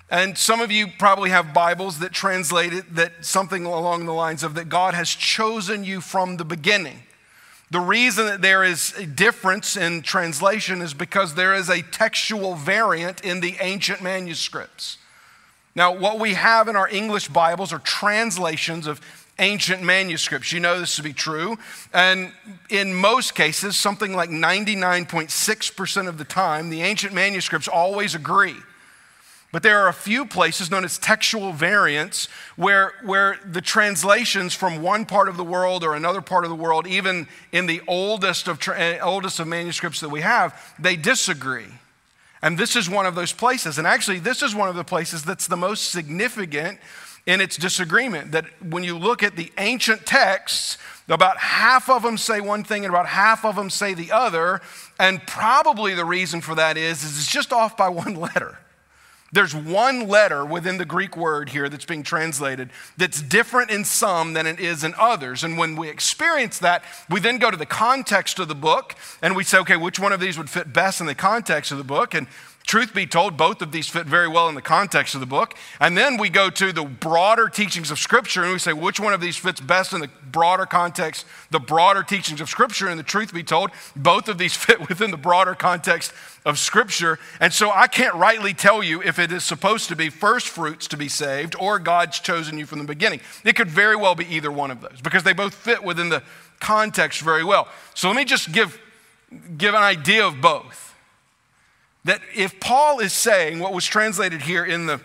And 0.10 0.38
some 0.38 0.60
of 0.60 0.70
you 0.70 0.88
probably 1.00 1.30
have 1.30 1.54
Bibles 1.54 2.00
that 2.00 2.12
translate 2.12 2.74
it 2.74 2.96
that 2.96 3.26
something 3.26 3.66
along 3.66 4.06
the 4.06 4.14
lines 4.14 4.44
of 4.44 4.56
that 4.56 4.68
God 4.68 4.94
has 4.94 5.10
chosen 5.10 5.86
you 5.86 6.02
from 6.02 6.36
the 6.36 6.44
beginning. 6.44 7.04
The 7.70 7.80
reason 7.80 8.26
that 8.26 8.42
there 8.42 8.66
is 8.66 8.94
a 8.98 9.06
difference 9.06 9.78
in 9.78 10.02
translation 10.02 10.82
is 10.82 10.94
because 10.94 11.36
there 11.36 11.56
is 11.56 11.70
a 11.70 11.82
textual 11.82 12.56
variant 12.56 13.22
in 13.22 13.40
the 13.40 13.56
ancient 13.62 14.04
manuscripts. 14.04 14.98
Now, 15.74 15.96
what 15.96 16.20
we 16.20 16.34
have 16.34 16.68
in 16.68 16.76
our 16.76 16.90
English 16.90 17.30
Bibles 17.30 17.72
are 17.72 17.80
translations 17.80 18.88
of 18.88 19.00
ancient 19.40 19.82
manuscripts. 19.82 20.52
You 20.52 20.60
know 20.60 20.80
this 20.80 20.98
to 20.98 21.04
be 21.04 21.14
true. 21.14 21.58
And 21.94 22.34
in 22.70 22.94
most 22.94 23.36
cases, 23.36 23.78
something 23.78 24.14
like 24.14 24.30
99.6% 24.30 26.08
of 26.08 26.18
the 26.18 26.26
time, 26.26 26.70
the 26.70 26.82
ancient 26.82 27.14
manuscripts 27.14 27.68
always 27.68 28.16
agree. 28.16 28.56
But 29.52 29.64
there 29.64 29.80
are 29.80 29.90
a 29.90 29.94
few 29.94 30.26
places 30.26 30.72
known 30.72 30.86
as 30.86 30.98
textual 30.98 31.52
variants 31.52 32.28
where, 32.56 32.94
where 33.04 33.38
the 33.46 33.60
translations 33.60 34.54
from 34.54 34.82
one 34.82 35.06
part 35.06 35.28
of 35.28 35.36
the 35.36 35.44
world 35.44 35.84
or 35.84 35.94
another 35.94 36.22
part 36.22 36.46
of 36.46 36.50
the 36.50 36.56
world, 36.56 36.88
even 36.88 37.28
in 37.52 37.66
the 37.66 37.82
oldest 37.88 38.48
of, 38.48 38.60
tra- 38.60 38.80
eh, 38.80 39.00
oldest 39.00 39.42
of 39.42 39.48
manuscripts 39.48 40.00
that 40.00 40.10
we 40.10 40.22
have, 40.22 40.76
they 40.80 40.96
disagree. 40.96 41.68
And 42.42 42.58
this 42.58 42.76
is 42.76 42.90
one 42.90 43.06
of 43.06 43.16
those 43.16 43.34
places. 43.34 43.78
And 43.78 43.86
actually, 43.86 44.20
this 44.20 44.42
is 44.42 44.56
one 44.56 44.70
of 44.70 44.76
the 44.76 44.84
places 44.84 45.24
that's 45.24 45.48
the 45.48 45.58
most 45.58 45.92
significant 45.92 46.80
in 47.26 47.40
its 47.40 47.56
disagreement. 47.56 48.32
That 48.32 48.46
when 48.64 48.84
you 48.84 48.98
look 48.98 49.22
at 49.22 49.36
the 49.36 49.52
ancient 49.58 50.06
texts, 50.06 50.78
about 51.08 51.38
half 51.38 51.90
of 51.90 52.04
them 52.04 52.18
say 52.18 52.42
one 52.42 52.64
thing 52.64 52.86
and 52.86 52.94
about 52.94 53.06
half 53.06 53.46
of 53.46 53.56
them 53.56 53.70
say 53.70 53.94
the 53.94 54.12
other. 54.12 54.62
And 55.00 55.26
probably 55.28 55.94
the 55.94 56.06
reason 56.06 56.42
for 56.42 56.56
that 56.56 56.78
is, 56.78 57.04
is 57.04 57.18
it's 57.18 57.32
just 57.32 57.54
off 57.54 57.78
by 57.78 57.90
one 58.04 58.16
letter. 58.16 58.58
There's 59.34 59.56
one 59.56 60.08
letter 60.10 60.46
within 60.46 60.78
the 60.78 60.86
Greek 60.86 61.16
word 61.16 61.50
here 61.50 61.70
that's 61.70 61.86
being 61.86 62.04
translated 62.04 62.70
that's 62.98 63.22
different 63.22 63.72
in 63.72 63.86
some 63.86 64.34
than 64.34 64.46
it 64.46 64.60
is 64.60 64.84
in 64.84 64.94
others. 65.00 65.44
And 65.44 65.58
when 65.58 65.78
we 65.78 65.90
experience 65.90 66.60
that, 66.60 66.84
we 67.10 67.22
then 67.22 67.38
go 67.38 67.50
to 67.50 67.56
the 67.56 67.66
context 67.66 68.40
of 68.40 68.50
the 68.50 68.56
book 68.56 68.96
and 69.22 69.36
we 69.36 69.46
say, 69.46 69.60
okay, 69.60 69.78
which 69.78 70.00
one 70.00 70.12
of 70.12 70.20
these 70.20 70.38
would 70.38 70.50
fit 70.50 70.74
best 70.74 71.00
in 71.00 71.08
the 71.08 71.16
context 71.16 71.72
of 71.72 71.78
the 71.78 71.84
book? 71.86 72.14
And 72.14 72.28
Truth 72.66 72.94
be 72.94 73.06
told, 73.06 73.38
both 73.38 73.62
of 73.62 73.72
these 73.72 73.90
fit 73.90 74.06
very 74.06 74.28
well 74.28 74.48
in 74.48 74.56
the 74.56 74.62
context 74.62 75.14
of 75.14 75.20
the 75.20 75.26
book. 75.26 75.56
And 75.80 75.98
then 75.98 76.18
we 76.18 76.30
go 76.30 76.50
to 76.50 76.72
the 76.72 76.84
broader 76.84 77.50
teachings 77.50 77.92
of 77.92 78.00
Scripture 78.00 78.44
and 78.44 78.54
we 78.54 78.60
say, 78.60 78.72
which 78.72 79.00
one 79.00 79.14
of 79.14 79.20
these 79.20 79.36
fits 79.36 79.60
best 79.60 79.94
in 79.94 80.00
the 80.00 80.10
broader 80.32 80.66
context, 80.66 81.26
the 81.50 81.60
broader 81.60 82.04
teachings 82.04 82.40
of 82.40 82.50
Scripture? 82.50 82.88
And 82.88 83.00
the 83.00 83.04
truth 83.04 83.34
be 83.34 83.44
told, 83.44 83.72
both 83.96 84.30
of 84.30 84.38
these 84.38 84.56
fit 84.58 84.88
within 84.88 85.12
the 85.12 85.18
broader 85.18 85.56
context 85.56 86.14
of 86.46 86.60
Scripture. 86.60 87.20
And 87.40 87.52
so 87.52 87.72
I 87.72 87.88
can't 87.88 88.16
rightly 88.16 88.54
tell 88.54 88.84
you 88.84 89.02
if 89.02 89.20
it 89.20 89.32
is 89.32 89.44
supposed 89.44 89.90
to 89.90 89.96
be 89.96 90.10
first 90.10 90.48
fruits 90.48 90.88
to 90.90 90.98
be 90.98 91.10
saved 91.10 91.56
or 91.60 91.80
God's 91.80 92.20
chosen 92.20 92.58
you 92.58 92.66
from 92.66 92.80
the 92.80 92.86
beginning. 92.86 93.22
It 93.44 93.56
could 93.56 93.70
very 93.70 93.96
well 93.96 94.16
be 94.16 94.26
either 94.34 94.52
one 94.52 94.72
of 94.72 94.82
those 94.82 95.02
because 95.02 95.24
they 95.24 95.34
both 95.34 95.56
fit 95.56 95.84
within 95.84 96.10
the 96.10 96.24
context 96.60 97.22
very 97.22 97.44
well. 97.44 97.68
So 97.96 98.08
let 98.08 98.16
me 98.16 98.24
just 98.24 98.52
give, 98.52 98.80
give 99.58 99.74
an 99.74 99.84
idea 99.84 100.26
of 100.26 100.40
both. 100.40 100.91
That 102.06 102.22
if 102.36 102.60
Paul 102.60 103.00
is 103.00 103.14
saying 103.14 103.60
what 103.60 103.74
was 103.74 103.86
translated 103.86 104.42
here 104.42 104.66
in 104.66 104.88
the 104.88 105.02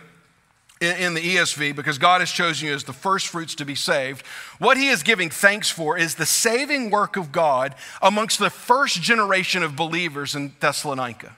in 0.79 1.15
the 1.15 1.35
ESV, 1.35 1.75
because 1.75 1.97
God 1.97 2.21
has 2.21 2.31
chosen 2.31 2.67
you 2.67 2.73
as 2.75 2.83
the 2.83 2.93
first 2.93 3.27
fruits 3.27 3.55
to 3.55 3.65
be 3.65 3.73
saved, 3.75 4.25
what 4.59 4.77
he 4.77 4.89
is 4.89 5.01
giving 5.01 5.29
thanks 5.29 5.69
for 5.69 5.97
is 5.97 6.15
the 6.15 6.25
saving 6.25 6.91
work 6.91 7.17
of 7.17 7.31
God 7.31 7.73
amongst 8.01 8.37
the 8.37 8.51
first 8.51 9.01
generation 9.01 9.63
of 9.63 9.75
believers 9.75 10.35
in 10.35 10.53
Thessalonica. 10.59 11.35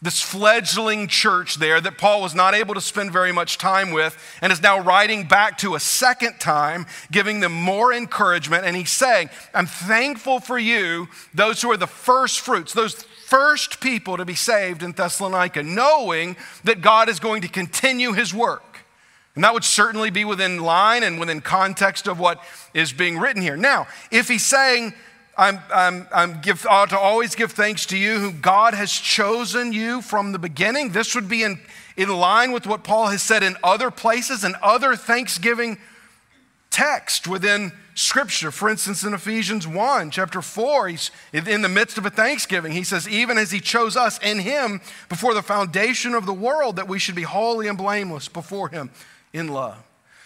This 0.00 0.20
fledgling 0.20 1.06
church 1.06 1.56
there 1.56 1.80
that 1.80 1.96
Paul 1.96 2.22
was 2.22 2.34
not 2.34 2.54
able 2.54 2.74
to 2.74 2.80
spend 2.80 3.12
very 3.12 3.30
much 3.30 3.56
time 3.56 3.92
with, 3.92 4.18
and 4.42 4.52
is 4.52 4.60
now 4.60 4.80
writing 4.80 5.28
back 5.28 5.58
to 5.58 5.76
a 5.76 5.80
second 5.80 6.40
time, 6.40 6.86
giving 7.12 7.38
them 7.38 7.52
more 7.52 7.92
encouragement. 7.92 8.64
And 8.64 8.74
he's 8.74 8.90
saying, 8.90 9.30
I'm 9.54 9.66
thankful 9.66 10.40
for 10.40 10.58
you, 10.58 11.08
those 11.32 11.62
who 11.62 11.70
are 11.70 11.76
the 11.76 11.86
first 11.86 12.40
fruits, 12.40 12.72
those 12.72 13.06
first 13.32 13.80
people 13.80 14.18
to 14.18 14.26
be 14.26 14.34
saved 14.34 14.82
in 14.82 14.92
Thessalonica, 14.92 15.62
knowing 15.62 16.36
that 16.64 16.82
God 16.82 17.08
is 17.08 17.18
going 17.18 17.40
to 17.40 17.48
continue 17.48 18.12
his 18.12 18.34
work. 18.34 18.80
And 19.34 19.42
that 19.42 19.54
would 19.54 19.64
certainly 19.64 20.10
be 20.10 20.26
within 20.26 20.60
line 20.60 21.02
and 21.02 21.18
within 21.18 21.40
context 21.40 22.06
of 22.06 22.20
what 22.20 22.44
is 22.74 22.92
being 22.92 23.16
written 23.16 23.40
here. 23.40 23.56
Now, 23.56 23.86
if 24.10 24.28
he's 24.28 24.44
saying, 24.44 24.92
I'm, 25.38 25.60
I'm, 25.74 26.06
I'm 26.12 26.42
give, 26.42 26.66
ought 26.66 26.90
to 26.90 26.98
always 26.98 27.34
give 27.34 27.52
thanks 27.52 27.86
to 27.86 27.96
you 27.96 28.18
who 28.18 28.32
God 28.32 28.74
has 28.74 28.92
chosen 28.92 29.72
you 29.72 30.02
from 30.02 30.32
the 30.32 30.38
beginning, 30.38 30.90
this 30.90 31.14
would 31.14 31.30
be 31.30 31.42
in, 31.42 31.58
in 31.96 32.10
line 32.10 32.52
with 32.52 32.66
what 32.66 32.84
Paul 32.84 33.06
has 33.06 33.22
said 33.22 33.42
in 33.42 33.56
other 33.64 33.90
places 33.90 34.44
and 34.44 34.56
other 34.62 34.94
thanksgiving 34.94 35.78
text 36.68 37.26
within 37.26 37.72
scripture. 37.94 38.50
For 38.50 38.68
instance, 38.68 39.04
in 39.04 39.14
Ephesians 39.14 39.66
1, 39.66 40.10
chapter 40.10 40.42
4, 40.42 40.88
he's 40.88 41.10
in 41.32 41.62
the 41.62 41.68
midst 41.68 41.98
of 41.98 42.06
a 42.06 42.10
thanksgiving. 42.10 42.72
He 42.72 42.84
says, 42.84 43.08
Even 43.08 43.38
as 43.38 43.50
he 43.50 43.60
chose 43.60 43.96
us 43.96 44.18
in 44.18 44.40
him 44.40 44.80
before 45.08 45.34
the 45.34 45.42
foundation 45.42 46.14
of 46.14 46.26
the 46.26 46.32
world, 46.32 46.76
that 46.76 46.88
we 46.88 46.98
should 46.98 47.14
be 47.14 47.22
holy 47.22 47.68
and 47.68 47.78
blameless 47.78 48.28
before 48.28 48.68
him 48.68 48.90
in 49.32 49.48
love. 49.48 49.82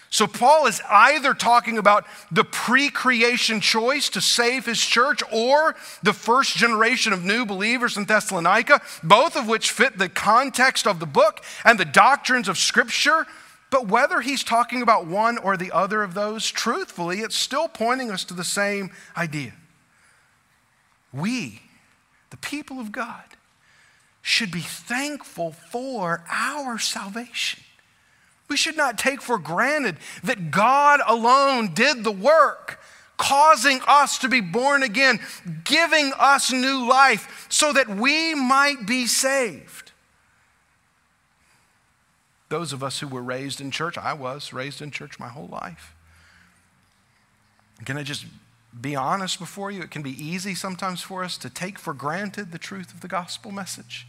So, 0.09 0.27
Paul 0.27 0.67
is 0.67 0.81
either 0.89 1.35
talking 1.35 1.79
about 1.79 2.07
the 2.31 2.45
pre 2.45 2.91
creation 2.91 3.61
choice 3.61 4.09
to 4.11 4.21
save 4.21 4.65
his 4.65 4.81
church 4.81 5.21
or 5.33 5.75
the 6.03 6.13
first 6.13 6.57
generation 6.57 7.13
of 7.13 7.25
new 7.25 7.45
believers 7.45 7.97
in 7.97 8.05
Thessalonica, 8.05 8.81
both 9.03 9.37
of 9.37 9.49
which 9.49 9.73
fit 9.73 9.99
the 9.99 10.09
context 10.09 10.87
of 10.87 11.01
the 11.01 11.07
book 11.07 11.43
and 11.65 11.79
the 11.79 11.85
doctrines 11.85 12.49
of 12.49 12.57
Scripture. 12.57 13.27
But 13.77 13.89
whether 13.89 14.23
he's 14.23 14.43
talking 14.43 14.81
about 14.81 15.07
one 15.07 15.37
or 15.37 15.59
the 15.59 15.71
other 15.71 16.03
of 16.03 16.15
those, 16.15 16.51
truthfully, 16.51 17.19
it's 17.21 17.37
still 17.37 17.69
pointing 17.69 18.11
us 18.11 18.25
to 18.25 18.33
the 18.33 18.43
same 18.43 18.91
idea. 19.15 19.53
We, 21.13 21.61
the 22.31 22.39
people 22.39 22.81
of 22.81 22.91
God, 22.91 23.25
should 24.23 24.51
be 24.51 24.63
thankful 24.63 25.53
for 25.53 26.25
our 26.31 26.79
salvation. 26.79 27.65
We 28.49 28.57
should 28.57 28.79
not 28.79 28.97
take 28.97 29.21
for 29.21 29.37
granted 29.37 29.99
that 30.25 30.51
God 30.51 31.01
alone 31.07 31.75
did 31.75 32.03
the 32.03 32.11
work, 32.11 32.81
causing 33.19 33.83
us 33.87 34.17
to 34.21 34.29
be 34.31 34.41
born 34.41 34.83
again, 34.83 35.21
giving 35.65 36.15
us 36.19 36.51
new 36.51 36.89
life 36.89 37.47
so 37.51 37.75
that 37.75 37.91
we 37.91 38.35
might 38.35 38.87
be 38.87 39.07
saved. 39.07 39.86
Those 42.49 42.73
of 42.73 42.83
us 42.83 43.01
who 43.01 43.09
were 43.09 43.23
raised 43.23 43.61
in 43.61 43.71
church, 43.71 43.99
I 43.99 44.13
was 44.13 44.53
raised 44.53 44.81
in 44.81 44.91
church 44.91 45.19
my 45.19 45.29
whole 45.29 45.49
life. 45.49 45.95
Can 47.85 47.97
I 47.97 48.03
just 48.03 48.25
be 48.81 48.95
honest 48.95 49.39
before 49.39 49.71
you? 49.71 49.83
It 49.83 49.91
can 49.91 50.03
be 50.03 50.13
easy 50.23 50.55
sometimes 50.55 51.03
for 51.03 51.25
us 51.25 51.37
to 51.39 51.51
take 51.51 51.79
for 51.79 51.93
granted 51.93 52.53
the 52.53 52.59
truth 52.59 52.93
of 52.95 53.01
the 53.01 53.09
gospel 53.09 53.51
message. 53.51 54.07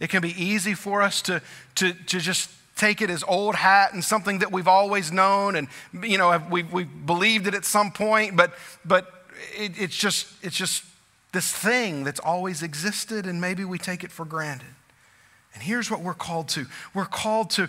It 0.00 0.08
can 0.08 0.22
be 0.22 0.34
easy 0.42 0.74
for 0.74 1.02
us 1.02 1.22
to, 1.22 1.42
to, 1.76 1.92
to 1.92 2.20
just 2.20 2.50
take 2.76 3.00
it 3.00 3.10
as 3.10 3.22
old 3.24 3.54
hat 3.54 3.92
and 3.92 4.04
something 4.04 4.38
that 4.38 4.50
we've 4.50 4.68
always 4.68 5.12
known 5.12 5.56
and 5.56 5.68
you 6.02 6.18
know 6.18 6.42
we've, 6.50 6.72
we've 6.72 7.06
believed 7.06 7.46
it 7.46 7.54
at 7.54 7.64
some 7.64 7.92
point 7.92 8.34
but 8.34 8.54
but 8.84 9.26
it, 9.56 9.72
it's 9.78 9.96
just 9.96 10.26
it's 10.42 10.56
just 10.56 10.82
this 11.32 11.52
thing 11.52 12.02
that's 12.02 12.18
always 12.18 12.62
existed 12.62 13.26
and 13.26 13.40
maybe 13.40 13.64
we 13.64 13.78
take 13.78 14.02
it 14.02 14.10
for 14.10 14.24
granted 14.24 14.74
and 15.54 15.62
here's 15.62 15.90
what 15.90 16.00
we're 16.00 16.14
called 16.14 16.48
to 16.50 16.66
we're 16.94 17.04
called 17.04 17.50
to 17.50 17.68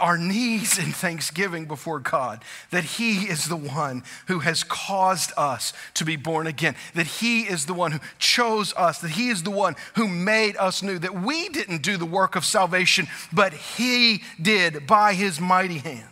our 0.00 0.18
knees 0.18 0.78
in 0.78 0.92
thanksgiving 0.92 1.64
before 1.64 2.00
God 2.00 2.42
that 2.70 2.84
He 2.84 3.28
is 3.28 3.46
the 3.46 3.56
one 3.56 4.02
who 4.26 4.40
has 4.40 4.62
caused 4.62 5.32
us 5.36 5.72
to 5.94 6.04
be 6.04 6.16
born 6.16 6.46
again, 6.46 6.74
that 6.94 7.06
He 7.06 7.42
is 7.42 7.66
the 7.66 7.74
one 7.74 7.92
who 7.92 8.00
chose 8.18 8.74
us, 8.76 8.98
that 9.00 9.12
He 9.12 9.28
is 9.28 9.42
the 9.42 9.50
one 9.50 9.76
who 9.94 10.06
made 10.06 10.56
us 10.56 10.82
new, 10.82 10.98
that 10.98 11.22
we 11.22 11.48
didn't 11.48 11.82
do 11.82 11.96
the 11.96 12.06
work 12.06 12.36
of 12.36 12.44
salvation, 12.44 13.06
but 13.32 13.52
He 13.52 14.22
did 14.40 14.86
by 14.86 15.14
His 15.14 15.40
mighty 15.40 15.78
hand, 15.78 16.04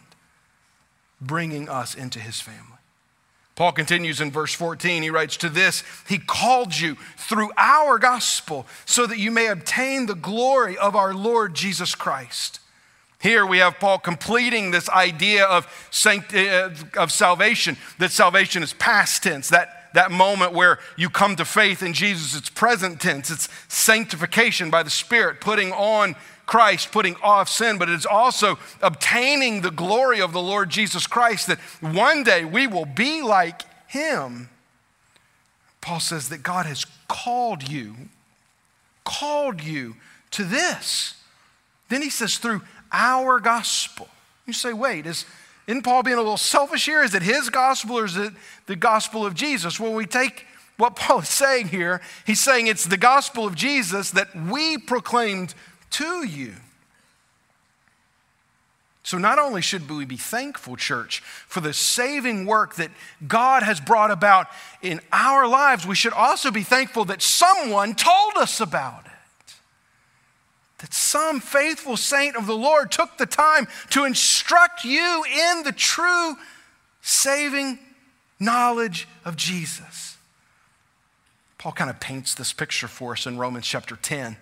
bringing 1.21 1.69
us 1.69 1.95
into 1.95 2.21
His 2.21 2.41
family. 2.41 2.77
Paul 3.59 3.73
continues 3.73 4.21
in 4.21 4.31
verse 4.31 4.55
14. 4.55 5.03
He 5.03 5.11
writes, 5.11 5.37
To 5.38 5.49
this, 5.49 5.83
he 6.09 6.19
called 6.19 6.79
you 6.79 6.95
through 7.17 7.50
our 7.57 7.99
gospel 7.99 8.69
so 8.85 9.05
that 9.05 9.19
you 9.19 9.33
may 9.33 9.49
obtain 9.49 10.07
the 10.07 10.15
glory 10.15 10.79
of 10.79 10.95
our 10.95 11.12
Lord 11.12 11.55
Jesus 11.55 11.97
Christ. 11.97 12.61
Here 13.21 13.45
we 13.45 13.59
have 13.59 13.81
Paul 13.81 13.99
completing 13.99 14.71
this 14.71 14.88
idea 14.88 15.45
of, 15.45 15.67
sanct- 15.91 16.33
uh, 16.33 16.71
of 16.97 17.11
salvation, 17.11 17.77
that 17.99 18.12
salvation 18.12 18.62
is 18.62 18.75
past 18.75 19.25
tense, 19.25 19.49
that, 19.49 19.91
that 19.93 20.12
moment 20.12 20.53
where 20.53 20.79
you 20.97 21.11
come 21.11 21.35
to 21.35 21.45
faith 21.45 21.83
in 21.83 21.95
Jesus, 21.95 22.37
it's 22.37 22.50
present 22.50 23.00
tense, 23.00 23.29
it's 23.29 23.49
sanctification 23.67 24.71
by 24.71 24.85
the 24.85 24.91
Spirit, 24.91 25.41
putting 25.41 25.73
on 25.73 26.15
Christ, 26.49 26.90
putting 26.90 27.14
off 27.23 27.49
sin, 27.49 27.78
but 27.78 27.88
it 27.88 27.95
is 27.95 28.07
also 28.07 28.59
obtaining 28.83 29.61
the 29.61 29.71
glory 29.71 30.21
of 30.21 30.33
the 30.33 30.40
Lord 30.40 30.71
Jesus 30.71 31.07
Christ 31.07 31.47
that 31.47 31.61
one 31.81 32.25
day 32.25 32.45
we 32.45 32.67
will 32.67 32.87
be 32.87 33.23
like 33.23 33.62
him. 33.87 34.49
Paul 35.81 36.00
says 36.00 36.31
that 36.31 36.43
God 36.43 36.67
has 36.67 36.85
called 37.07 37.69
you, 37.69 37.95
called 39.05 39.62
you 39.62 39.97
to 40.33 40.45
this. 40.45 41.14
Then 41.90 42.02
he 42.02 42.11
says, 42.11 42.38
through 42.38 42.62
our 42.93 43.40
gospel. 43.40 44.09
You 44.47 44.55
say, 44.55 44.73
wait, 44.73 45.07
is, 45.07 45.26
isn't 45.67 45.83
Paul 45.83 46.02
being 46.02 46.17
a 46.17 46.21
little 46.23 46.38
selfish 46.38 46.87
here? 46.87 47.02
Is 47.02 47.14
it 47.14 47.23
his 47.23 47.50
gospel 47.50 47.99
or 47.99 48.07
is 48.07 48.17
it 48.17 48.33
the 48.67 48.76
gospel 48.76 49.26
of 49.26 49.35
Jesus? 49.35 49.78
Well, 49.78 49.93
we 49.93 50.07
take 50.07 50.47
what 50.78 50.97
Paul 50.97 51.21
is 51.21 51.28
saying 51.28 51.69
here. 51.69 52.00
He's 52.26 52.40
saying 52.40 52.69
it's 52.69 52.87
the 52.87 52.97
gospel 52.97 53.47
of 53.47 53.55
Jesus 53.55 54.12
that 54.12 54.35
we 54.35 54.78
proclaimed 54.78 55.55
to 55.90 56.26
you. 56.26 56.54
So, 59.09 59.16
not 59.16 59.38
only 59.38 59.62
should 59.62 59.88
we 59.88 60.04
be 60.04 60.18
thankful, 60.18 60.76
church, 60.76 61.21
for 61.21 61.62
the 61.62 61.73
saving 61.73 62.45
work 62.45 62.75
that 62.75 62.90
God 63.26 63.62
has 63.62 63.80
brought 63.80 64.11
about 64.11 64.49
in 64.83 65.00
our 65.12 65.49
lives, 65.49 65.87
we 65.87 65.95
should 65.95 66.12
also 66.12 66.50
be 66.50 66.62
thankful 66.62 67.07
that 67.07 67.23
someone 67.23 67.95
told 67.95 68.37
us 68.37 68.61
about 68.61 69.07
it. 69.07 69.54
That 70.78 70.92
some 70.92 71.40
faithful 71.40 71.97
saint 71.97 72.37
of 72.37 72.47
the 72.47 72.54
Lord 72.54 72.92
took 72.92 73.16
the 73.16 73.25
time 73.25 73.66
to 73.90 74.04
instruct 74.04 74.85
you 74.85 75.25
in 75.25 75.62
the 75.62 75.73
true 75.73 76.37
saving 77.00 77.78
knowledge 78.38 79.09
of 79.25 79.37
Jesus. 79.37 80.18
Paul 81.57 81.73
kind 81.73 81.88
of 81.88 81.99
paints 81.99 82.35
this 82.35 82.52
picture 82.52 82.88
for 82.88 83.12
us 83.12 83.26
in 83.26 83.38
Romans 83.38 83.66
chapter 83.66 83.97
10. 83.97 84.37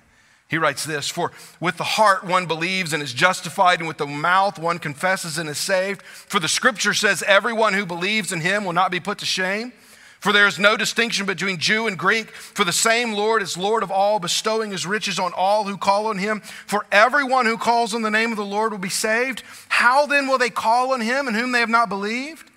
He 0.49 0.59
writes 0.59 0.85
this 0.85 1.09
For 1.09 1.33
with 1.61 1.77
the 1.77 1.85
heart 1.85 2.25
one 2.25 2.47
believes 2.47 2.93
and 2.93 3.03
is 3.03 3.13
justified, 3.13 3.81
and 3.81 3.89
with 3.89 3.99
the 3.99 4.07
mouth 4.07 4.59
one 4.59 4.79
confesses 4.79 5.39
and 5.39 5.49
is 5.49 5.59
saved. 5.59 6.03
For 6.03 6.41
the 6.41 6.49
scripture 6.49 6.95
says, 6.95 7.23
Everyone 7.27 7.75
who 7.75 7.87
believes 7.87 8.33
in 8.33 8.41
him 8.41 8.65
will 8.65 8.73
not 8.73 8.91
be 8.91 9.01
put 9.01 9.19
to 9.19 9.27
shame. 9.27 9.73
For 10.21 10.33
there 10.33 10.47
is 10.47 10.59
no 10.59 10.77
distinction 10.77 11.27
between 11.27 11.59
Jew 11.59 11.87
and 11.87 11.99
Greek, 11.99 12.31
for 12.31 12.65
the 12.65 12.73
same 12.73 13.13
Lord 13.13 13.43
is 13.43 13.57
Lord 13.57 13.83
of 13.83 13.91
all, 13.91 14.19
bestowing 14.19 14.71
his 14.71 14.87
riches 14.87 15.19
on 15.19 15.33
all 15.35 15.65
who 15.65 15.77
call 15.77 16.07
on 16.07 16.19
him. 16.19 16.41
For 16.41 16.87
everyone 16.91 17.47
who 17.47 17.59
calls 17.59 17.95
on 17.95 18.03
the 18.03 18.11
name 18.11 18.31
of 18.31 18.37
the 18.37 18.45
Lord 18.45 18.73
will 18.73 18.79
be 18.79 18.89
saved. 18.89 19.43
How 19.69 20.07
then 20.07 20.27
will 20.27 20.39
they 20.39 20.51
call 20.51 20.93
on 20.93 21.01
him 21.01 21.29
in 21.29 21.35
whom 21.35 21.53
they 21.53 21.61
have 21.61 21.69
not 21.69 21.89
believed? 21.89 22.51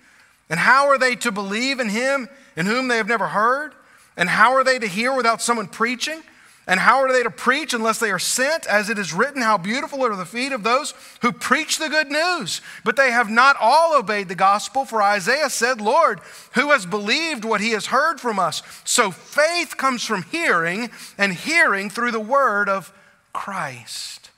And 0.48 0.58
how 0.58 0.88
are 0.88 0.98
they 0.98 1.14
to 1.16 1.30
believe 1.30 1.80
in 1.80 1.90
him 1.90 2.28
in 2.56 2.66
whom 2.66 2.88
they 2.88 2.96
have 2.96 3.06
never 3.06 3.28
heard? 3.28 3.74
And 4.16 4.28
how 4.28 4.54
are 4.54 4.64
they 4.64 4.78
to 4.78 4.86
hear 4.86 5.14
without 5.14 5.42
someone 5.42 5.68
preaching? 5.68 6.22
And 6.70 6.78
how 6.78 7.00
are 7.00 7.12
they 7.12 7.24
to 7.24 7.32
preach 7.32 7.74
unless 7.74 7.98
they 7.98 8.12
are 8.12 8.20
sent? 8.20 8.64
As 8.64 8.88
it 8.90 8.96
is 8.96 9.12
written, 9.12 9.42
How 9.42 9.58
beautiful 9.58 10.04
are 10.06 10.14
the 10.14 10.24
feet 10.24 10.52
of 10.52 10.62
those 10.62 10.94
who 11.20 11.32
preach 11.32 11.78
the 11.78 11.88
good 11.88 12.12
news. 12.12 12.60
But 12.84 12.94
they 12.94 13.10
have 13.10 13.28
not 13.28 13.56
all 13.60 13.98
obeyed 13.98 14.28
the 14.28 14.36
gospel, 14.36 14.84
for 14.84 15.02
Isaiah 15.02 15.50
said, 15.50 15.80
Lord, 15.80 16.20
who 16.54 16.70
has 16.70 16.86
believed 16.86 17.44
what 17.44 17.60
he 17.60 17.72
has 17.72 17.86
heard 17.86 18.20
from 18.20 18.38
us? 18.38 18.62
So 18.84 19.10
faith 19.10 19.76
comes 19.78 20.04
from 20.04 20.22
hearing, 20.22 20.92
and 21.18 21.32
hearing 21.32 21.90
through 21.90 22.12
the 22.12 22.20
word 22.20 22.68
of 22.68 22.92
Christ. 23.32 24.30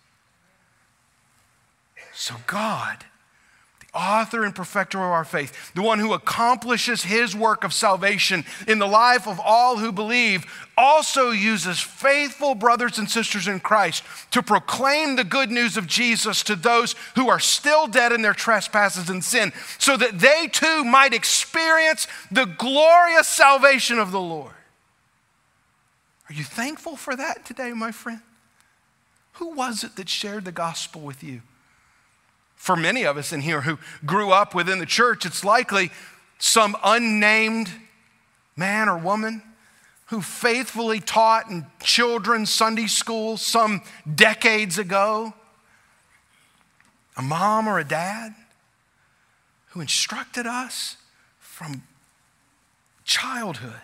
So 2.15 2.37
God 2.47 3.05
author 3.95 4.43
and 4.45 4.55
perfecter 4.55 4.99
of 4.99 5.05
our 5.05 5.25
faith, 5.25 5.75
the 5.75 5.83
one 5.83 5.99
who 5.99 6.15
accomplishes 6.15 7.03
his 7.03 7.37
work 7.37 7.63
of 7.63 7.75
salvation 7.75 8.45
in 8.67 8.79
the 8.79 8.87
life 8.87 9.29
of 9.29 9.39
all 9.39 9.77
who 9.77 9.93
believe, 9.93 10.47
also 10.79 11.31
uses 11.31 11.79
faithful 11.79 12.55
brothers 12.55 12.99
and 12.99 13.11
sisters 13.11 13.47
in 13.47 13.61
Christ 13.61 14.03
to 14.31 14.43
proclaim 14.43 15.17
the 15.17 15.25
good 15.25 15.51
news 15.51 15.77
of 15.77 15.87
Jesus 15.87 16.43
to 16.45 16.57
those 16.57 16.95
who 17.17 17.29
are 17.29 17.41
still 17.41 17.87
dead 17.87 18.13
in 18.13 18.23
their 18.23 18.33
trespasses 18.33 19.11
and 19.11 19.23
sin, 19.23 19.53
so 19.79 19.97
that 19.97 20.19
they 20.19 20.49
too 20.51 20.85
might 20.85 21.13
experience 21.13 22.07
the 22.31 22.47
glorious 22.47 23.29
salvation 23.29 23.99
of 23.99 24.11
the 24.11 24.21
Lord. 24.21 24.55
Are 26.31 26.35
you 26.35 26.45
thankful 26.45 26.97
for 26.97 27.15
that 27.15 27.45
today, 27.45 27.73
my 27.75 27.93
friend? 27.93 28.23
Who 29.35 29.51
was 29.51 29.85
it 29.85 29.97
that 29.97 30.09
shared 30.09 30.47
the 30.47 30.53
gospel 30.53 31.03
with 31.03 31.23
you? 31.23 31.43
For 32.63 32.77
many 32.77 33.05
of 33.05 33.17
us 33.17 33.33
in 33.33 33.41
here 33.41 33.63
who 33.63 33.77
grew 34.07 34.31
up 34.31 34.55
within 34.55 34.79
the 34.79 34.87
church, 34.87 35.27
it's 35.27 35.43
likely 35.43 35.91
some 36.39 36.77
unnamed 36.85 37.69
man 38.55 38.89
or 38.89 38.97
woman 38.97 39.43
who 40.07 40.23
faithfully 40.23 41.01
taught 41.01 41.51
in 41.51 41.67
children's 41.83 42.51
Sunday 42.51 42.87
school 42.87 43.37
some 43.37 43.83
decades 44.15 44.79
ago. 44.79 45.35
A 47.17 47.23
mom 47.23 47.67
or 47.67 47.81
a 47.81 47.85
dad 47.85 48.33
who 49.71 49.81
instructed 49.81 50.47
us 50.47 50.99
from 51.41 51.83
childhood 53.05 53.83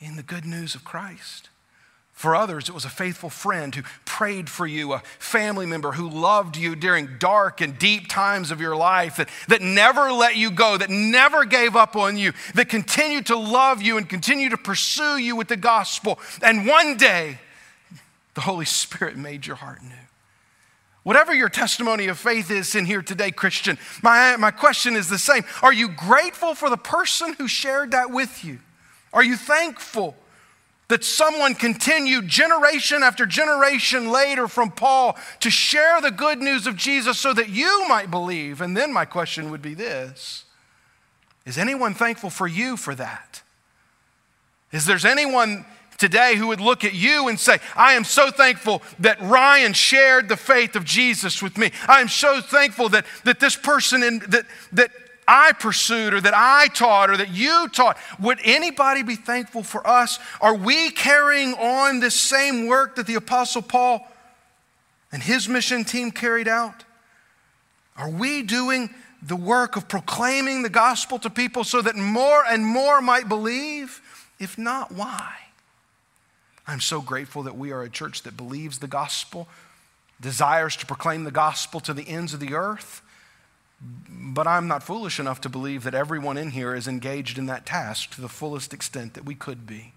in 0.00 0.16
the 0.16 0.22
good 0.22 0.46
news 0.46 0.74
of 0.74 0.82
Christ. 0.82 1.50
For 2.22 2.36
others, 2.36 2.68
it 2.68 2.72
was 2.72 2.84
a 2.84 2.88
faithful 2.88 3.30
friend 3.30 3.74
who 3.74 3.82
prayed 4.04 4.48
for 4.48 4.64
you, 4.64 4.92
a 4.92 5.00
family 5.18 5.66
member 5.66 5.90
who 5.90 6.08
loved 6.08 6.56
you 6.56 6.76
during 6.76 7.18
dark 7.18 7.60
and 7.60 7.76
deep 7.76 8.06
times 8.06 8.52
of 8.52 8.60
your 8.60 8.76
life, 8.76 9.16
that, 9.16 9.28
that 9.48 9.60
never 9.60 10.12
let 10.12 10.36
you 10.36 10.52
go, 10.52 10.78
that 10.78 10.88
never 10.88 11.44
gave 11.44 11.74
up 11.74 11.96
on 11.96 12.16
you, 12.16 12.32
that 12.54 12.68
continued 12.68 13.26
to 13.26 13.36
love 13.36 13.82
you 13.82 13.96
and 13.96 14.08
continue 14.08 14.50
to 14.50 14.56
pursue 14.56 15.16
you 15.16 15.34
with 15.34 15.48
the 15.48 15.56
gospel. 15.56 16.20
And 16.44 16.64
one 16.64 16.96
day, 16.96 17.40
the 18.34 18.42
Holy 18.42 18.66
Spirit 18.66 19.16
made 19.16 19.44
your 19.44 19.56
heart 19.56 19.82
new. 19.82 19.90
Whatever 21.02 21.34
your 21.34 21.48
testimony 21.48 22.06
of 22.06 22.20
faith 22.20 22.52
is 22.52 22.76
in 22.76 22.86
here 22.86 23.02
today, 23.02 23.32
Christian, 23.32 23.78
my, 24.00 24.36
my 24.36 24.52
question 24.52 24.94
is 24.94 25.08
the 25.08 25.18
same. 25.18 25.42
Are 25.60 25.72
you 25.72 25.88
grateful 25.88 26.54
for 26.54 26.70
the 26.70 26.76
person 26.76 27.32
who 27.32 27.48
shared 27.48 27.90
that 27.90 28.12
with 28.12 28.44
you? 28.44 28.60
Are 29.12 29.24
you 29.24 29.36
thankful 29.36 30.14
that 30.92 31.02
someone 31.02 31.54
continued 31.54 32.28
generation 32.28 33.02
after 33.02 33.24
generation 33.24 34.12
later 34.12 34.46
from 34.46 34.70
Paul 34.70 35.16
to 35.40 35.50
share 35.50 36.02
the 36.02 36.10
good 36.10 36.38
news 36.38 36.66
of 36.66 36.76
Jesus 36.76 37.18
so 37.18 37.32
that 37.32 37.48
you 37.48 37.86
might 37.88 38.10
believe. 38.10 38.60
And 38.60 38.76
then 38.76 38.92
my 38.92 39.06
question 39.06 39.50
would 39.50 39.62
be 39.62 39.72
this 39.72 40.44
Is 41.46 41.56
anyone 41.56 41.94
thankful 41.94 42.28
for 42.28 42.46
you 42.46 42.76
for 42.76 42.94
that? 42.94 43.40
Is 44.70 44.84
there 44.84 44.98
anyone 45.06 45.64
today 45.96 46.36
who 46.36 46.48
would 46.48 46.60
look 46.60 46.84
at 46.84 46.92
you 46.92 47.28
and 47.28 47.40
say, 47.40 47.58
I 47.74 47.94
am 47.94 48.04
so 48.04 48.30
thankful 48.30 48.82
that 48.98 49.18
Ryan 49.22 49.72
shared 49.72 50.28
the 50.28 50.36
faith 50.36 50.76
of 50.76 50.84
Jesus 50.84 51.42
with 51.42 51.56
me. 51.56 51.70
I 51.88 52.02
am 52.02 52.08
so 52.08 52.42
thankful 52.42 52.90
that, 52.90 53.06
that 53.24 53.40
this 53.40 53.56
person 53.56 54.02
in, 54.02 54.18
that, 54.28 54.44
that 54.72 54.90
I 55.26 55.52
pursued 55.52 56.14
or 56.14 56.20
that 56.20 56.34
I 56.34 56.68
taught 56.68 57.10
or 57.10 57.16
that 57.16 57.30
you 57.30 57.68
taught. 57.68 57.96
Would 58.18 58.38
anybody 58.44 59.02
be 59.02 59.16
thankful 59.16 59.62
for 59.62 59.86
us? 59.86 60.18
Are 60.40 60.54
we 60.54 60.90
carrying 60.90 61.54
on 61.54 62.00
this 62.00 62.14
same 62.14 62.66
work 62.66 62.96
that 62.96 63.06
the 63.06 63.14
Apostle 63.14 63.62
Paul 63.62 64.06
and 65.12 65.22
his 65.22 65.48
mission 65.48 65.84
team 65.84 66.10
carried 66.10 66.48
out? 66.48 66.84
Are 67.96 68.10
we 68.10 68.42
doing 68.42 68.90
the 69.22 69.36
work 69.36 69.76
of 69.76 69.86
proclaiming 69.86 70.62
the 70.62 70.68
gospel 70.68 71.18
to 71.20 71.30
people 71.30 71.62
so 71.62 71.82
that 71.82 71.94
more 71.94 72.44
and 72.48 72.64
more 72.66 73.00
might 73.00 73.28
believe? 73.28 74.00
If 74.40 74.58
not, 74.58 74.90
why? 74.90 75.34
I'm 76.66 76.80
so 76.80 77.00
grateful 77.00 77.44
that 77.44 77.56
we 77.56 77.70
are 77.70 77.82
a 77.82 77.90
church 77.90 78.22
that 78.22 78.36
believes 78.36 78.78
the 78.78 78.88
gospel, 78.88 79.48
desires 80.20 80.74
to 80.76 80.86
proclaim 80.86 81.24
the 81.24 81.30
gospel 81.30 81.78
to 81.80 81.94
the 81.94 82.08
ends 82.08 82.34
of 82.34 82.40
the 82.40 82.54
earth 82.54 83.01
but 84.08 84.46
I'm 84.46 84.68
not 84.68 84.82
foolish 84.82 85.18
enough 85.18 85.40
to 85.42 85.48
believe 85.48 85.82
that 85.84 85.94
everyone 85.94 86.36
in 86.36 86.50
here 86.50 86.74
is 86.74 86.88
engaged 86.88 87.38
in 87.38 87.46
that 87.46 87.66
task 87.66 88.14
to 88.14 88.20
the 88.20 88.28
fullest 88.28 88.72
extent 88.72 89.14
that 89.14 89.24
we 89.24 89.34
could 89.34 89.66
be. 89.66 89.92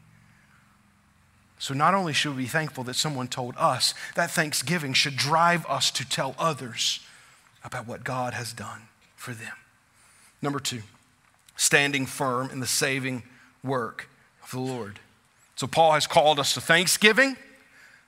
So, 1.58 1.74
not 1.74 1.94
only 1.94 2.12
should 2.12 2.36
we 2.36 2.44
be 2.44 2.50
thankful 2.50 2.84
that 2.84 2.96
someone 2.96 3.28
told 3.28 3.56
us, 3.58 3.94
that 4.16 4.30
thanksgiving 4.30 4.94
should 4.94 5.16
drive 5.16 5.66
us 5.68 5.90
to 5.92 6.08
tell 6.08 6.36
others 6.38 7.00
about 7.64 7.88
what 7.88 8.04
God 8.04 8.34
has 8.34 8.52
done 8.52 8.84
for 9.16 9.34
them. 9.34 9.54
Number 10.42 10.60
two, 10.60 10.82
standing 11.56 12.06
firm 12.06 12.50
in 12.52 12.60
the 12.60 12.68
saving 12.68 13.24
work 13.64 14.10
of 14.44 14.52
the 14.52 14.60
Lord. 14.60 15.00
So, 15.56 15.66
Paul 15.66 15.94
has 15.94 16.08
called 16.08 16.40
us 16.40 16.54
to 16.56 16.62
thanksgiving 16.62 17.38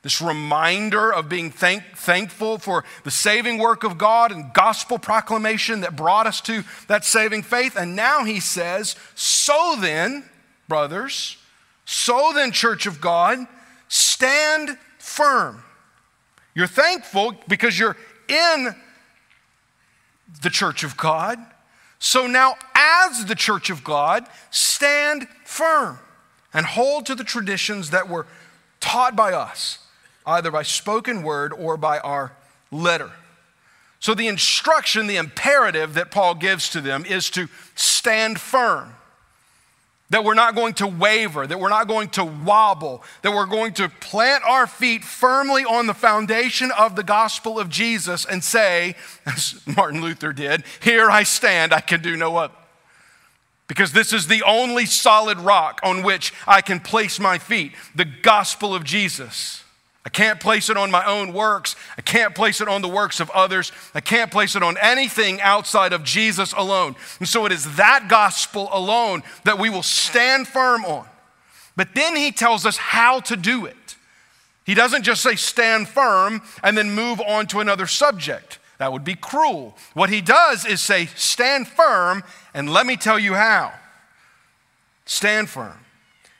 this 0.03 0.21
reminder 0.21 1.11
of 1.13 1.27
being 1.27 1.51
thank, 1.51 1.83
thankful 1.95 2.59
for 2.59 2.83
the 3.03 3.11
saving 3.11 3.57
work 3.57 3.83
of 3.83 3.97
God 3.97 4.31
and 4.31 4.53
gospel 4.53 4.99
proclamation 4.99 5.81
that 5.81 5.95
brought 5.95 6.27
us 6.27 6.39
to 6.41 6.63
that 6.87 7.03
saving 7.03 7.43
faith. 7.43 7.75
And 7.75 7.95
now 7.95 8.23
he 8.23 8.39
says, 8.39 8.95
So 9.15 9.75
then, 9.79 10.23
brothers, 10.67 11.37
so 11.85 12.31
then, 12.35 12.51
church 12.51 12.85
of 12.85 13.01
God, 13.01 13.39
stand 13.87 14.77
firm. 14.99 15.63
You're 16.53 16.67
thankful 16.67 17.35
because 17.47 17.79
you're 17.79 17.97
in 18.27 18.75
the 20.41 20.49
church 20.49 20.83
of 20.83 20.97
God. 20.97 21.39
So 21.99 22.27
now, 22.27 22.55
as 22.75 23.25
the 23.25 23.35
church 23.35 23.69
of 23.69 23.83
God, 23.83 24.27
stand 24.51 25.27
firm 25.45 25.99
and 26.53 26.65
hold 26.65 27.05
to 27.07 27.15
the 27.15 27.23
traditions 27.23 27.89
that 27.91 28.09
were 28.09 28.27
taught 28.79 29.15
by 29.15 29.33
us 29.33 29.79
either 30.27 30.51
by 30.51 30.61
spoken 30.61 31.23
word 31.23 31.53
or 31.53 31.77
by 31.77 31.97
our 31.99 32.33
letter. 32.69 33.11
So, 33.99 34.13
the 34.13 34.27
instruction, 34.27 35.07
the 35.07 35.15
imperative 35.15 35.95
that 35.95 36.11
Paul 36.11 36.35
gives 36.35 36.69
to 36.69 36.81
them 36.81 37.03
is 37.05 37.31
to 37.31 37.47
stand 37.75 38.39
firm 38.39 38.93
that 40.09 40.23
we're 40.23 40.35
not 40.35 40.55
going 40.55 40.73
to 40.75 40.87
waver, 40.87 41.45
that 41.45 41.59
we're 41.59 41.69
not 41.69 41.87
going 41.87 42.09
to 42.09 42.23
wobble, 42.23 43.03
that 43.23 43.31
we're 43.31 43.45
going 43.45 43.73
to 43.73 43.89
plant 43.89 44.43
our 44.45 44.65
feet 44.65 45.03
firmly 45.03 45.65
on 45.65 45.87
the 45.87 45.93
foundation 45.93 46.71
of 46.77 46.95
the 46.95 47.03
gospel 47.03 47.59
of 47.59 47.69
Jesus 47.69 48.25
and 48.25 48.43
say, 48.43 48.95
as 49.25 49.61
Martin 49.65 50.01
Luther 50.01 50.31
did, 50.31 50.63
Here 50.81 51.09
I 51.09 51.23
stand, 51.23 51.73
I 51.73 51.81
can 51.81 52.01
do 52.01 52.15
no 52.15 52.37
other. 52.37 52.53
Because 53.67 53.91
this 53.91 54.13
is 54.13 54.27
the 54.27 54.43
only 54.43 54.85
solid 54.85 55.39
rock 55.39 55.81
on 55.83 56.01
which 56.01 56.33
I 56.47 56.61
can 56.61 56.79
place 56.79 57.19
my 57.19 57.37
feet, 57.37 57.73
the 57.93 58.05
gospel 58.05 58.73
of 58.73 58.85
Jesus. 58.85 59.63
I 60.07 60.09
can't 60.09 60.39
place 60.39 60.69
it 60.69 60.77
on 60.77 60.89
my 60.89 61.03
own 61.03 61.33
works. 61.33 61.75
I 61.97 62.01
can't 62.01 62.33
place 62.33 62.61
it 62.61 62.69
on 62.69 62.81
the 62.81 62.87
works 62.87 63.19
of 63.19 63.29
others. 63.31 63.73
I 63.93 63.99
can't 63.99 64.31
place 64.31 64.55
it 64.55 64.63
on 64.63 64.77
anything 64.77 65.41
outside 65.41 65.91
of 65.91 66.05
Jesus 66.05 66.53
alone. 66.53 66.95
And 67.19 67.27
so 67.27 67.45
it 67.45 67.51
is 67.51 67.75
that 67.75 68.07
gospel 68.07 68.69
alone 68.71 69.21
that 69.43 69.59
we 69.59 69.69
will 69.69 69.83
stand 69.83 70.47
firm 70.47 70.85
on. 70.85 71.05
But 71.75 71.93
then 71.93 72.15
he 72.15 72.31
tells 72.31 72.65
us 72.65 72.77
how 72.77 73.19
to 73.19 73.35
do 73.35 73.65
it. 73.65 73.97
He 74.65 74.75
doesn't 74.75 75.03
just 75.03 75.21
say 75.21 75.35
stand 75.35 75.89
firm 75.89 76.41
and 76.63 76.77
then 76.77 76.91
move 76.91 77.19
on 77.19 77.45
to 77.47 77.59
another 77.59 77.85
subject. 77.85 78.59
That 78.77 78.93
would 78.93 79.03
be 79.03 79.15
cruel. 79.15 79.75
What 79.93 80.09
he 80.09 80.21
does 80.21 80.65
is 80.65 80.79
say 80.79 81.07
stand 81.17 81.67
firm 81.67 82.23
and 82.53 82.71
let 82.71 82.85
me 82.85 82.95
tell 82.95 83.19
you 83.19 83.33
how. 83.33 83.73
Stand 85.03 85.49
firm 85.49 85.79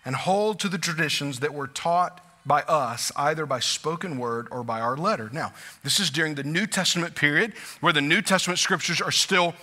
and 0.05 0.15
hold 0.15 0.57
to 0.61 0.69
the 0.69 0.77
traditions 0.77 1.41
that 1.41 1.53
were 1.53 1.67
taught 1.67 2.23
by 2.47 2.61
us, 2.63 3.11
either 3.15 3.45
by 3.45 3.59
spoken 3.59 4.17
word 4.17 4.47
or 4.49 4.63
by 4.63 4.79
our 4.79 4.95
letter. 4.95 5.29
Now, 5.33 5.53
this 5.83 5.99
is 5.99 6.09
during 6.09 6.35
the 6.35 6.43
New 6.43 6.65
Testament 6.65 7.13
period 7.13 7.53
where 7.81 7.93
the 7.93 8.01
New 8.01 8.21
Testament 8.21 8.59
scriptures 8.59 9.01
are 9.01 9.11
still 9.11 9.53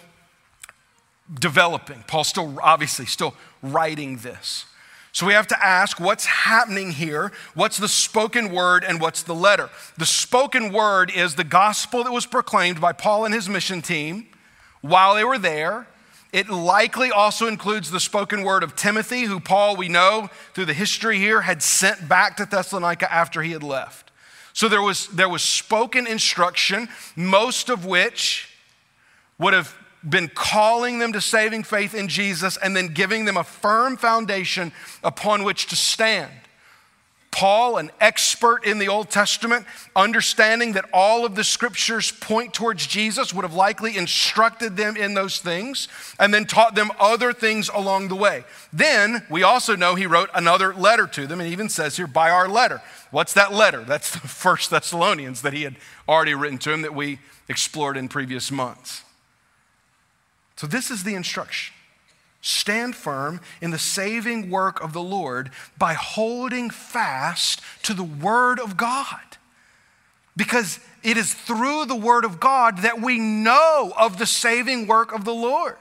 developing. 1.40 2.04
Paul's 2.06 2.28
still, 2.28 2.58
obviously, 2.62 3.06
still 3.06 3.34
writing 3.62 4.18
this. 4.18 4.66
So 5.12 5.26
we 5.26 5.32
have 5.32 5.46
to 5.46 5.64
ask 5.64 6.00
what's 6.00 6.26
happening 6.26 6.90
here? 6.90 7.32
What's 7.54 7.78
the 7.78 7.88
spoken 7.88 8.52
word 8.52 8.84
and 8.84 9.00
what's 9.00 9.22
the 9.22 9.34
letter? 9.34 9.70
The 9.96 10.06
spoken 10.06 10.72
word 10.72 11.10
is 11.10 11.36
the 11.36 11.44
gospel 11.44 12.04
that 12.04 12.12
was 12.12 12.26
proclaimed 12.26 12.80
by 12.80 12.92
Paul 12.92 13.24
and 13.24 13.32
his 13.32 13.48
mission 13.48 13.80
team 13.80 14.26
while 14.82 15.14
they 15.14 15.24
were 15.24 15.38
there 15.38 15.86
it 16.34 16.50
likely 16.50 17.12
also 17.12 17.46
includes 17.46 17.92
the 17.92 18.00
spoken 18.00 18.42
word 18.42 18.64
of 18.64 18.74
Timothy, 18.74 19.22
who 19.22 19.38
Paul, 19.38 19.76
we 19.76 19.88
know 19.88 20.28
through 20.52 20.64
the 20.64 20.74
history 20.74 21.16
here, 21.18 21.42
had 21.42 21.62
sent 21.62 22.08
back 22.08 22.36
to 22.38 22.44
Thessalonica 22.44 23.10
after 23.10 23.40
he 23.40 23.52
had 23.52 23.62
left. 23.62 24.10
So 24.52 24.68
there 24.68 24.82
was, 24.82 25.06
there 25.06 25.28
was 25.28 25.42
spoken 25.42 26.08
instruction, 26.08 26.88
most 27.14 27.70
of 27.70 27.86
which 27.86 28.48
would 29.38 29.54
have 29.54 29.76
been 30.08 30.26
calling 30.26 30.98
them 30.98 31.12
to 31.12 31.20
saving 31.20 31.62
faith 31.62 31.94
in 31.94 32.08
Jesus 32.08 32.56
and 32.56 32.74
then 32.76 32.88
giving 32.88 33.26
them 33.26 33.36
a 33.36 33.44
firm 33.44 33.96
foundation 33.96 34.72
upon 35.04 35.44
which 35.44 35.68
to 35.68 35.76
stand. 35.76 36.32
Paul, 37.34 37.78
an 37.78 37.90
expert 38.00 38.64
in 38.64 38.78
the 38.78 38.86
Old 38.86 39.10
Testament, 39.10 39.66
understanding 39.96 40.74
that 40.74 40.88
all 40.92 41.26
of 41.26 41.34
the 41.34 41.42
scriptures 41.42 42.12
point 42.12 42.54
towards 42.54 42.86
Jesus, 42.86 43.34
would 43.34 43.42
have 43.42 43.54
likely 43.54 43.96
instructed 43.96 44.76
them 44.76 44.96
in 44.96 45.14
those 45.14 45.40
things 45.40 45.88
and 46.20 46.32
then 46.32 46.44
taught 46.44 46.76
them 46.76 46.92
other 46.96 47.32
things 47.32 47.68
along 47.68 48.06
the 48.06 48.14
way. 48.14 48.44
Then 48.72 49.26
we 49.28 49.42
also 49.42 49.74
know 49.74 49.96
he 49.96 50.06
wrote 50.06 50.30
another 50.32 50.72
letter 50.72 51.08
to 51.08 51.26
them 51.26 51.40
and 51.40 51.50
even 51.50 51.68
says 51.68 51.96
here, 51.96 52.06
by 52.06 52.30
our 52.30 52.48
letter. 52.48 52.80
What's 53.10 53.32
that 53.32 53.52
letter? 53.52 53.82
That's 53.82 54.12
the 54.12 54.20
first 54.28 54.70
Thessalonians 54.70 55.42
that 55.42 55.52
he 55.52 55.64
had 55.64 55.74
already 56.08 56.34
written 56.34 56.58
to 56.58 56.72
him 56.72 56.82
that 56.82 56.94
we 56.94 57.18
explored 57.48 57.96
in 57.96 58.06
previous 58.06 58.52
months. 58.52 59.02
So 60.54 60.68
this 60.68 60.88
is 60.88 61.02
the 61.02 61.16
instruction. 61.16 61.73
Stand 62.46 62.94
firm 62.94 63.40
in 63.62 63.70
the 63.70 63.78
saving 63.78 64.50
work 64.50 64.82
of 64.82 64.92
the 64.92 65.02
Lord 65.02 65.50
by 65.78 65.94
holding 65.94 66.68
fast 66.68 67.62
to 67.84 67.94
the 67.94 68.04
Word 68.04 68.60
of 68.60 68.76
God. 68.76 69.38
Because 70.36 70.78
it 71.02 71.16
is 71.16 71.32
through 71.32 71.86
the 71.86 71.96
Word 71.96 72.22
of 72.26 72.40
God 72.40 72.80
that 72.80 73.00
we 73.00 73.18
know 73.18 73.94
of 73.98 74.18
the 74.18 74.26
saving 74.26 74.86
work 74.86 75.10
of 75.10 75.24
the 75.24 75.32
Lord. 75.32 75.78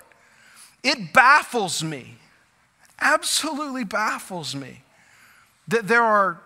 It 0.84 1.12
baffles 1.12 1.84
me, 1.84 2.16
absolutely 2.98 3.84
baffles 3.84 4.56
me, 4.56 4.84
that 5.68 5.90
there 5.90 6.04
are 6.04 6.40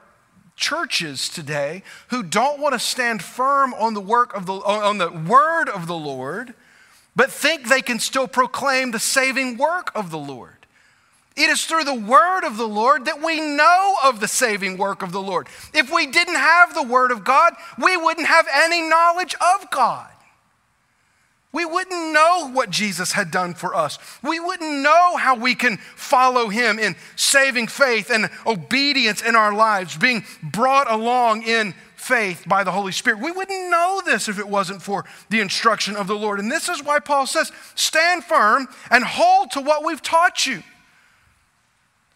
churches 0.56 1.30
today 1.30 1.84
who 2.08 2.24
don't 2.24 2.60
want 2.60 2.74
to 2.74 2.80
stand 2.80 3.22
firm 3.22 3.72
on 3.76 3.94
the 3.94 4.02
work 4.02 4.36
of 4.36 4.48
the 4.48 4.54
on 4.54 4.98
the 4.98 5.12
word 5.12 5.70
of 5.70 5.86
the 5.86 5.96
Lord 5.96 6.56
but 7.18 7.32
think 7.32 7.68
they 7.68 7.82
can 7.82 8.00
still 8.00 8.28
proclaim 8.28 8.92
the 8.92 9.00
saving 9.00 9.58
work 9.58 9.92
of 9.96 10.12
the 10.12 10.20
Lord. 10.20 10.54
It 11.36 11.50
is 11.50 11.66
through 11.66 11.84
the 11.84 11.94
word 11.94 12.46
of 12.46 12.58
the 12.58 12.68
Lord 12.68 13.06
that 13.06 13.22
we 13.22 13.40
know 13.42 13.96
of 14.04 14.20
the 14.20 14.28
saving 14.28 14.78
work 14.78 15.02
of 15.02 15.12
the 15.12 15.22
Lord. 15.22 15.48
If 15.74 15.92
we 15.92 16.06
didn't 16.06 16.36
have 16.36 16.76
the 16.76 16.84
word 16.84 17.12
of 17.12 17.24
God, 17.24 17.54
we 17.82 17.98
wouldn't 17.98 18.28
have 18.28 18.48
any 18.54 18.88
knowledge 18.88 19.34
of 19.34 19.70
God. 19.72 20.10
We 21.52 21.66
wouldn't 21.66 22.14
know 22.14 22.52
what 22.52 22.70
Jesus 22.70 23.14
had 23.14 23.32
done 23.32 23.56
for 23.56 23.74
us. 23.74 23.98
We 24.22 24.40
wouldn't 24.40 24.84
know 24.84 25.18
how 25.18 25.36
we 25.36 25.56
can 25.56 25.78
follow 25.78 26.50
him 26.50 26.78
in 26.78 26.96
saving 27.16 27.68
faith 27.68 28.12
and 28.12 28.30
obedience 28.46 29.24
in 29.24 29.36
our 29.36 29.54
lives, 29.54 29.98
being 29.98 30.24
brought 30.44 30.92
along 30.92 31.44
in 31.44 31.74
faith 31.98 32.46
by 32.48 32.64
the 32.64 32.72
Holy 32.72 32.92
Spirit. 32.92 33.20
We 33.20 33.32
wouldn't 33.32 33.72
know 33.72 34.02
this 34.06 34.30
if 34.30 34.40
it 34.40 34.48
wasn't 34.48 34.82
for 34.82 35.04
the 35.30 35.42
instruction 35.42 35.96
of 35.96 36.08
the 36.08 36.16
Lord. 36.16 36.40
And 36.40 36.50
this 36.50 36.70
is 36.70 36.84
why 36.84 37.00
Paul 37.00 37.26
says, 37.26 37.52
stand 37.76 38.24
firm 38.24 38.68
and 38.90 39.04
hold 39.04 39.52
to 39.52 39.62
what 39.62 39.84
we've 39.84 40.02
taught 40.02 40.46
you. 40.46 40.62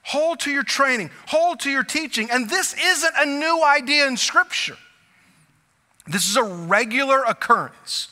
Hold 0.04 0.40
to 0.42 0.52
your 0.52 0.64
training, 0.64 1.10
hold 1.28 1.60
to 1.62 1.70
your 1.70 1.84
teaching. 1.84 2.30
And 2.32 2.50
this 2.50 2.74
isn't 2.74 3.14
a 3.18 3.26
new 3.26 3.64
idea 3.64 4.08
in 4.08 4.18
Scripture. 4.18 4.78
This 6.08 6.30
is 6.30 6.38
a 6.38 6.44
regular 6.44 7.24
occurrence. 7.24 8.08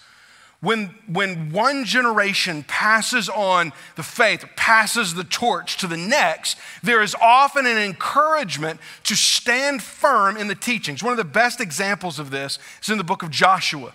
When, 0.62 0.94
when 1.08 1.54
one 1.54 1.86
generation 1.86 2.64
passes 2.68 3.30
on 3.30 3.72
the 3.96 4.04
faith, 4.04 4.44
passes 4.58 5.14
the 5.14 5.24
torch 5.24 5.78
to 5.78 5.88
the 5.88 5.96
next, 5.96 6.58
there 6.84 7.02
is 7.02 7.16
often 7.22 7.66
an 7.66 7.78
encouragement 7.78 8.82
to 9.04 9.16
stand 9.16 9.82
firm 9.82 10.36
in 10.36 10.50
the 10.50 10.56
teachings. 10.56 11.02
One 11.02 11.14
of 11.14 11.18
the 11.18 11.24
best 11.24 11.62
examples 11.62 12.20
of 12.20 12.30
this 12.30 12.60
is 12.82 12.90
in 12.90 12.98
the 12.98 13.06
book 13.06 13.24
of 13.24 13.30
Joshua. 13.30 13.94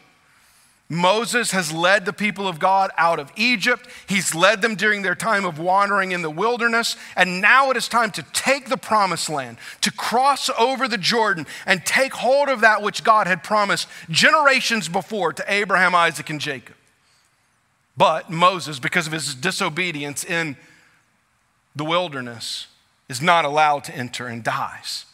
Moses 0.88 1.52
has 1.52 1.72
led 1.72 2.04
the 2.04 2.12
people 2.12 2.46
of 2.46 2.58
God 2.58 2.90
out 2.98 3.18
of 3.18 3.32
Egypt. 3.36 3.88
He's 4.06 4.34
led 4.34 4.60
them 4.60 4.74
during 4.74 5.00
their 5.00 5.14
time 5.14 5.46
of 5.46 5.58
wandering 5.58 6.12
in 6.12 6.20
the 6.20 6.30
wilderness. 6.30 6.96
And 7.16 7.40
now 7.40 7.70
it 7.70 7.76
is 7.76 7.88
time 7.88 8.10
to 8.12 8.22
take 8.34 8.68
the 8.68 8.76
promised 8.76 9.30
land, 9.30 9.56
to 9.80 9.90
cross 9.90 10.50
over 10.58 10.86
the 10.86 10.98
Jordan 10.98 11.46
and 11.64 11.84
take 11.86 12.12
hold 12.12 12.50
of 12.50 12.60
that 12.60 12.82
which 12.82 13.02
God 13.02 13.26
had 13.26 13.42
promised 13.42 13.88
generations 14.10 14.88
before 14.88 15.32
to 15.32 15.44
Abraham, 15.48 15.94
Isaac, 15.94 16.28
and 16.28 16.40
Jacob. 16.40 16.76
But 17.96 18.28
Moses, 18.30 18.78
because 18.78 19.06
of 19.06 19.12
his 19.12 19.34
disobedience 19.34 20.22
in 20.22 20.56
the 21.74 21.84
wilderness, 21.84 22.66
is 23.08 23.22
not 23.22 23.44
allowed 23.44 23.84
to 23.84 23.96
enter 23.96 24.26
and 24.26 24.44
dies. 24.44 25.06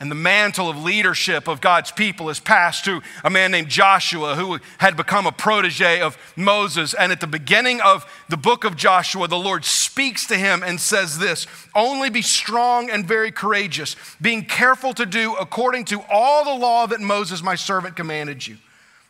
And 0.00 0.10
the 0.10 0.16
mantle 0.16 0.70
of 0.70 0.82
leadership 0.82 1.46
of 1.46 1.60
God's 1.60 1.92
people 1.92 2.30
is 2.30 2.40
passed 2.40 2.86
to 2.86 3.02
a 3.22 3.28
man 3.28 3.50
named 3.50 3.68
Joshua 3.68 4.34
who 4.34 4.58
had 4.78 4.96
become 4.96 5.26
a 5.26 5.32
protege 5.32 6.00
of 6.00 6.16
Moses. 6.36 6.94
And 6.94 7.12
at 7.12 7.20
the 7.20 7.26
beginning 7.26 7.82
of 7.82 8.10
the 8.30 8.38
book 8.38 8.64
of 8.64 8.76
Joshua, 8.76 9.28
the 9.28 9.38
Lord 9.38 9.62
speaks 9.66 10.26
to 10.28 10.36
him 10.36 10.62
and 10.62 10.80
says 10.80 11.18
this 11.18 11.46
Only 11.74 12.08
be 12.08 12.22
strong 12.22 12.88
and 12.88 13.06
very 13.06 13.30
courageous, 13.30 13.94
being 14.22 14.46
careful 14.46 14.94
to 14.94 15.04
do 15.04 15.34
according 15.34 15.84
to 15.86 16.02
all 16.10 16.44
the 16.44 16.58
law 16.58 16.86
that 16.86 17.00
Moses, 17.00 17.42
my 17.42 17.54
servant, 17.54 17.94
commanded 17.94 18.46
you. 18.46 18.56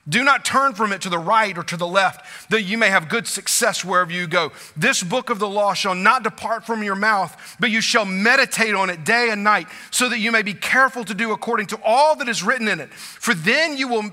Do 0.08 0.24
not 0.24 0.44
turn 0.44 0.74
from 0.74 0.92
it 0.92 1.02
to 1.02 1.10
the 1.10 1.18
right 1.18 1.56
or 1.56 1.62
to 1.64 1.76
the 1.76 1.86
left, 1.86 2.50
that 2.50 2.62
you 2.62 2.78
may 2.78 2.88
have 2.88 3.08
good 3.08 3.26
success 3.26 3.84
wherever 3.84 4.10
you 4.10 4.26
go. 4.26 4.50
This 4.76 5.02
book 5.02 5.28
of 5.28 5.38
the 5.38 5.48
law 5.48 5.74
shall 5.74 5.94
not 5.94 6.22
depart 6.22 6.64
from 6.64 6.82
your 6.82 6.96
mouth, 6.96 7.56
but 7.60 7.70
you 7.70 7.80
shall 7.80 8.06
meditate 8.06 8.74
on 8.74 8.88
it 8.88 9.04
day 9.04 9.28
and 9.30 9.44
night, 9.44 9.66
so 9.90 10.08
that 10.08 10.18
you 10.18 10.32
may 10.32 10.42
be 10.42 10.54
careful 10.54 11.04
to 11.04 11.14
do 11.14 11.32
according 11.32 11.66
to 11.66 11.80
all 11.84 12.16
that 12.16 12.28
is 12.28 12.42
written 12.42 12.66
in 12.66 12.80
it. 12.80 12.92
For 12.92 13.34
then 13.34 13.76
you 13.76 13.88
will, 13.88 14.04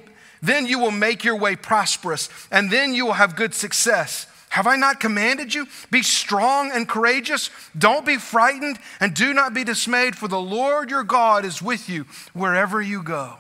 then 0.42 0.68
you 0.68 0.78
will 0.78 0.92
make 0.92 1.24
your 1.24 1.38
way 1.38 1.56
prosperous, 1.56 2.28
and 2.52 2.70
then 2.70 2.94
you 2.94 3.06
will 3.06 3.14
have 3.14 3.38
good 3.38 3.54
success. 3.54 4.28
Have 4.50 4.68
I 4.68 4.76
not 4.76 5.00
commanded 5.00 5.54
you? 5.54 5.68
Be 5.90 6.04
strong 6.04 6.70
and 6.72 6.88
courageous. 6.88 7.50
Don't 7.78 8.06
be 8.06 8.18
frightened, 8.18 8.78
and 9.00 9.14
do 9.14 9.34
not 9.34 9.54
be 9.54 9.64
dismayed, 9.64 10.18
for 10.18 10.28
the 10.28 10.40
Lord 10.40 10.90
your 10.90 11.04
God 11.04 11.46
is 11.46 11.62
with 11.62 11.88
you 11.88 12.06
wherever 12.34 12.82
you 12.82 13.02
go. 13.02 13.38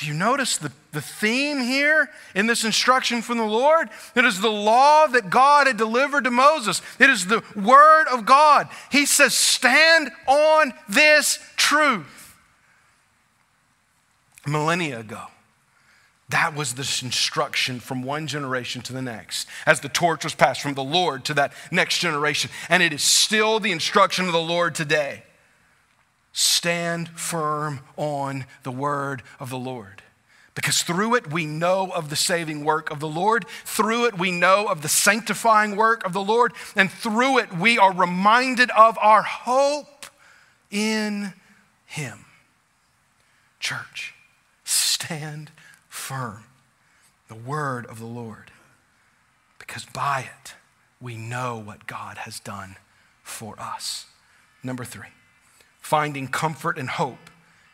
Do 0.00 0.06
you 0.06 0.14
notice 0.14 0.56
the, 0.56 0.72
the 0.92 1.02
theme 1.02 1.60
here 1.60 2.08
in 2.34 2.46
this 2.46 2.64
instruction 2.64 3.20
from 3.20 3.36
the 3.36 3.44
Lord? 3.44 3.90
It 4.16 4.24
is 4.24 4.40
the 4.40 4.48
law 4.48 5.06
that 5.08 5.28
God 5.28 5.66
had 5.66 5.76
delivered 5.76 6.24
to 6.24 6.30
Moses, 6.30 6.80
it 6.98 7.10
is 7.10 7.26
the 7.26 7.42
word 7.54 8.06
of 8.10 8.24
God. 8.24 8.70
He 8.90 9.04
says, 9.04 9.34
Stand 9.34 10.10
on 10.26 10.72
this 10.88 11.38
truth. 11.56 12.34
millennia 14.46 15.00
ago. 15.00 15.24
That 16.30 16.54
was 16.54 16.74
this 16.74 17.02
instruction 17.02 17.78
from 17.78 18.02
one 18.02 18.26
generation 18.26 18.80
to 18.82 18.94
the 18.94 19.02
next 19.02 19.48
as 19.66 19.80
the 19.80 19.88
torch 19.90 20.24
was 20.24 20.34
passed 20.34 20.62
from 20.62 20.74
the 20.74 20.82
Lord 20.82 21.26
to 21.26 21.34
that 21.34 21.52
next 21.70 21.98
generation. 21.98 22.50
And 22.70 22.82
it 22.82 22.94
is 22.94 23.02
still 23.02 23.60
the 23.60 23.72
instruction 23.72 24.24
of 24.24 24.32
the 24.32 24.40
Lord 24.40 24.74
today. 24.74 25.24
Stand 26.32 27.08
firm 27.10 27.80
on 27.96 28.44
the 28.62 28.70
word 28.70 29.22
of 29.38 29.50
the 29.50 29.58
Lord. 29.58 30.02
Because 30.54 30.82
through 30.82 31.14
it 31.14 31.32
we 31.32 31.46
know 31.46 31.90
of 31.90 32.10
the 32.10 32.16
saving 32.16 32.64
work 32.64 32.90
of 32.90 33.00
the 33.00 33.08
Lord. 33.08 33.46
Through 33.64 34.06
it 34.06 34.18
we 34.18 34.30
know 34.30 34.66
of 34.66 34.82
the 34.82 34.88
sanctifying 34.88 35.76
work 35.76 36.04
of 36.04 36.12
the 36.12 36.22
Lord. 36.22 36.52
And 36.76 36.90
through 36.90 37.38
it 37.38 37.56
we 37.56 37.78
are 37.78 37.94
reminded 37.94 38.70
of 38.72 38.98
our 39.00 39.22
hope 39.22 40.06
in 40.70 41.32
Him. 41.86 42.26
Church, 43.58 44.14
stand 44.64 45.50
firm. 45.88 46.44
The 47.28 47.34
word 47.36 47.86
of 47.86 47.98
the 47.98 48.06
Lord. 48.06 48.50
Because 49.58 49.84
by 49.84 50.28
it 50.42 50.54
we 51.00 51.16
know 51.16 51.56
what 51.58 51.86
God 51.86 52.18
has 52.18 52.40
done 52.40 52.76
for 53.22 53.58
us. 53.58 54.06
Number 54.62 54.84
three, 54.84 55.08
finding 55.90 56.28
comfort 56.28 56.78
and 56.78 56.88
hope 56.88 57.30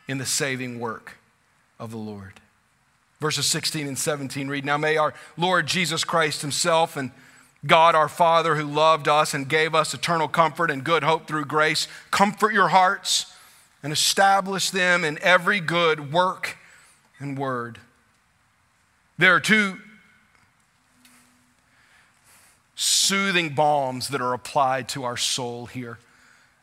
in 0.08 0.16
the 0.16 0.24
saving 0.24 0.80
work 0.80 1.18
of 1.78 1.90
the 1.90 1.98
Lord. 1.98 2.40
Verses 3.20 3.44
16 3.44 3.86
and 3.86 3.98
17 3.98 4.48
read 4.48 4.64
Now 4.64 4.78
may 4.78 4.96
our 4.96 5.12
Lord 5.36 5.66
Jesus 5.66 6.02
Christ 6.02 6.40
Himself 6.40 6.96
and 6.96 7.10
God 7.66 7.94
our 7.94 8.08
Father, 8.08 8.56
who 8.56 8.64
loved 8.64 9.06
us 9.06 9.34
and 9.34 9.46
gave 9.46 9.74
us 9.74 9.92
eternal 9.92 10.28
comfort 10.28 10.70
and 10.70 10.82
good 10.82 11.04
hope 11.04 11.28
through 11.28 11.44
grace, 11.44 11.88
comfort 12.10 12.54
your 12.54 12.68
hearts 12.68 13.34
and 13.82 13.92
establish 13.92 14.70
them 14.70 15.04
in 15.04 15.18
every 15.20 15.60
good 15.60 16.10
work 16.10 16.56
and 17.18 17.36
word. 17.36 17.80
There 19.18 19.34
are 19.34 19.40
two 19.40 19.76
soothing 22.76 23.50
balms 23.50 24.08
that 24.08 24.22
are 24.22 24.32
applied 24.32 24.88
to 24.88 25.04
our 25.04 25.18
soul 25.18 25.66
here 25.66 25.98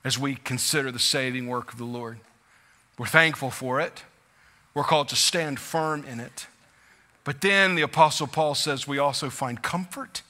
as 0.04 0.20
we 0.20 0.36
consider 0.36 0.92
the 0.92 1.00
saving 1.00 1.48
work 1.48 1.72
of 1.72 1.78
the 1.78 1.86
Lord. 1.86 2.20
We're 2.98 3.08
thankful 3.08 3.50
for 3.50 3.80
it. 3.80 4.04
We're 4.74 4.84
called 4.84 5.10
to 5.10 5.16
stand 5.16 5.60
firm 5.60 6.04
in 6.06 6.20
it. 6.20 6.48
But 7.24 7.42
then 7.42 7.76
the 7.76 7.84
Apostle 7.84 8.28
Paul 8.28 8.56
says 8.56 8.88
we 8.88 9.00
also 9.00 9.30
find 9.30 9.62
comfort 9.62 10.22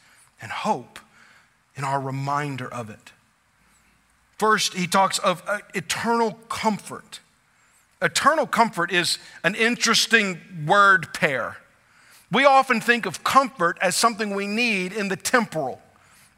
and 0.42 0.52
hope 0.52 1.00
in 1.76 1.84
our 1.84 2.00
reminder 2.00 2.72
of 2.72 2.90
it. 2.90 3.12
First, 4.38 4.74
he 4.74 4.88
talks 4.88 5.18
of 5.20 5.42
uh, 5.48 5.60
eternal 5.74 6.34
comfort. 6.50 7.20
Eternal 8.02 8.46
comfort 8.46 8.92
is 8.92 9.18
an 9.44 9.56
interesting 9.56 10.40
word 10.68 11.14
pair. 11.14 11.58
We 12.32 12.46
often 12.46 12.82
think 12.82 13.06
of 13.06 13.24
comfort 13.24 13.78
as 13.82 13.96
something 13.96 14.36
we 14.36 14.48
need 14.48 14.92
in 14.92 15.08
the 15.08 15.16
temporal, 15.16 15.82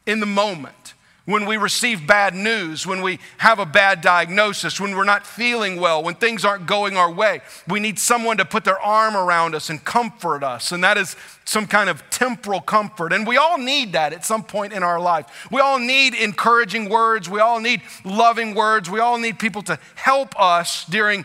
in 0.06 0.20
the 0.20 0.26
moment 0.26 0.94
when 1.26 1.44
we 1.44 1.56
receive 1.56 2.06
bad 2.06 2.34
news, 2.34 2.86
when 2.86 3.02
we 3.02 3.18
have 3.38 3.58
a 3.58 3.66
bad 3.66 4.00
diagnosis, 4.00 4.80
when 4.80 4.96
we're 4.96 5.04
not 5.04 5.26
feeling 5.26 5.78
well, 5.80 6.02
when 6.02 6.14
things 6.14 6.44
aren't 6.44 6.66
going 6.66 6.96
our 6.96 7.10
way. 7.10 7.40
We 7.68 7.80
need 7.80 7.98
someone 7.98 8.36
to 8.36 8.44
put 8.44 8.64
their 8.64 8.80
arm 8.80 9.16
around 9.16 9.56
us 9.56 9.68
and 9.68 9.84
comfort 9.84 10.44
us. 10.44 10.70
And 10.70 10.84
that 10.84 10.96
is 10.96 11.16
some 11.44 11.66
kind 11.66 11.90
of 11.90 12.08
temporal 12.10 12.60
comfort. 12.60 13.12
And 13.12 13.26
we 13.26 13.36
all 13.36 13.58
need 13.58 13.92
that 13.92 14.12
at 14.12 14.24
some 14.24 14.44
point 14.44 14.72
in 14.72 14.84
our 14.84 15.00
life. 15.00 15.48
We 15.50 15.60
all 15.60 15.80
need 15.80 16.14
encouraging 16.14 16.88
words. 16.88 17.28
We 17.28 17.40
all 17.40 17.60
need 17.60 17.82
loving 18.04 18.54
words. 18.54 18.88
We 18.88 19.00
all 19.00 19.18
need 19.18 19.40
people 19.40 19.62
to 19.62 19.80
help 19.96 20.38
us 20.40 20.84
during 20.84 21.24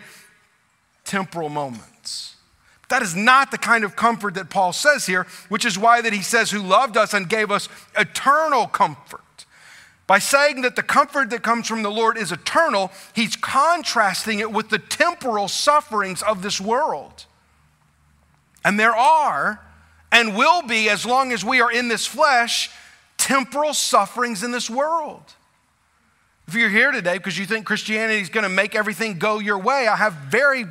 temporal 1.06 1.50
moments. 1.50 2.36
That 2.90 3.04
is 3.04 3.16
not 3.16 3.52
the 3.52 3.58
kind 3.58 3.84
of 3.84 3.96
comfort 3.96 4.34
that 4.34 4.50
Paul 4.50 4.74
says 4.74 5.06
here, 5.06 5.28
which 5.48 5.64
is 5.64 5.78
why 5.78 6.02
that 6.02 6.12
he 6.12 6.24
says 6.24 6.50
who 6.50 6.60
loved 6.60 6.98
us 6.98 7.14
and 7.14 7.30
gave 7.30 7.52
us 7.52 7.70
eternal 7.96 8.66
comfort. 8.66 9.22
By 10.12 10.20
saying 10.20 10.64
that 10.64 10.76
the 10.76 10.84
comfort 10.84 11.30
that 11.30 11.42
comes 11.42 11.70
from 11.70 11.84
the 11.84 11.90
Lord 11.90 12.18
is 12.18 12.34
eternal, 12.34 12.92
he's 13.16 13.38
contrasting 13.38 14.40
it 14.40 14.52
with 14.52 14.68
the 14.68 14.78
temporal 14.78 15.48
sufferings 15.48 16.22
of 16.22 16.42
this 16.42 16.60
world. 16.60 17.24
And 18.66 18.78
there 18.78 18.94
are, 18.94 19.62
and 20.12 20.36
will 20.36 20.64
be, 20.64 20.90
as 20.90 21.06
long 21.06 21.32
as 21.32 21.46
we 21.46 21.62
are 21.62 21.72
in 21.72 21.88
this 21.88 22.06
flesh, 22.06 22.70
temporal 23.16 23.74
sufferings 23.74 24.44
in 24.44 24.52
this 24.52 24.70
world. 24.70 25.24
If 26.46 26.56
you're 26.56 26.68
here 26.68 26.92
today 26.92 27.18
because 27.18 27.38
you 27.38 27.46
think 27.46 27.66
Christianity 27.66 28.20
is 28.20 28.28
going 28.28 28.44
to 28.44 28.50
make 28.50 28.76
everything 28.76 29.18
go 29.18 29.40
your 29.40 29.60
way, 29.60 29.88
I 29.88 29.96
have 29.96 30.12
very 30.12 30.66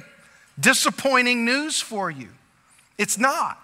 disappointing 0.61 1.47
news 1.47 1.81
for 1.81 2.11
you. 2.11 2.29
It's 2.99 3.17
not. 3.17 3.60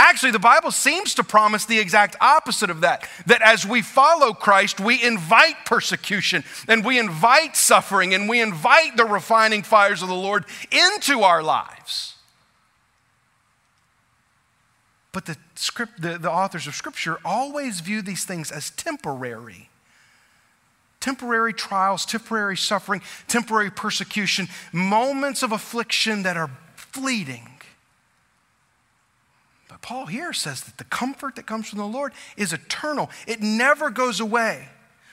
Actually, 0.00 0.30
the 0.30 0.38
Bible 0.38 0.70
seems 0.70 1.12
to 1.16 1.24
promise 1.24 1.64
the 1.64 1.80
exact 1.80 2.14
opposite 2.20 2.70
of 2.70 2.82
that. 2.82 3.08
That 3.26 3.42
as 3.42 3.66
we 3.66 3.82
follow 3.82 4.32
Christ, 4.32 4.78
we 4.78 5.02
invite 5.02 5.66
persecution 5.66 6.44
and 6.68 6.84
we 6.84 7.00
invite 7.00 7.56
suffering 7.56 8.14
and 8.14 8.28
we 8.28 8.40
invite 8.40 8.96
the 8.96 9.04
refining 9.04 9.64
fires 9.64 10.00
of 10.00 10.08
the 10.08 10.14
Lord 10.14 10.44
into 10.70 11.22
our 11.22 11.42
lives. 11.42 12.14
But 15.10 15.26
the, 15.26 15.36
script, 15.56 16.00
the, 16.00 16.16
the 16.16 16.30
authors 16.30 16.68
of 16.68 16.76
Scripture 16.76 17.18
always 17.24 17.80
view 17.80 18.00
these 18.00 18.24
things 18.24 18.52
as 18.52 18.70
temporary 18.70 19.68
temporary 21.00 21.52
trials, 21.52 22.04
temporary 22.04 22.56
suffering, 22.56 23.00
temporary 23.28 23.70
persecution, 23.70 24.48
moments 24.72 25.42
of 25.42 25.52
affliction 25.52 26.24
that 26.24 26.36
are 26.36 26.50
fleeting. 26.74 27.57
Paul 29.82 30.06
here 30.06 30.32
says 30.32 30.62
that 30.62 30.78
the 30.78 30.84
comfort 30.84 31.36
that 31.36 31.46
comes 31.46 31.68
from 31.68 31.78
the 31.78 31.86
Lord 31.86 32.12
is 32.36 32.52
eternal, 32.52 33.10
it 33.26 33.40
never 33.40 33.90
goes 33.90 34.20
away. 34.20 34.68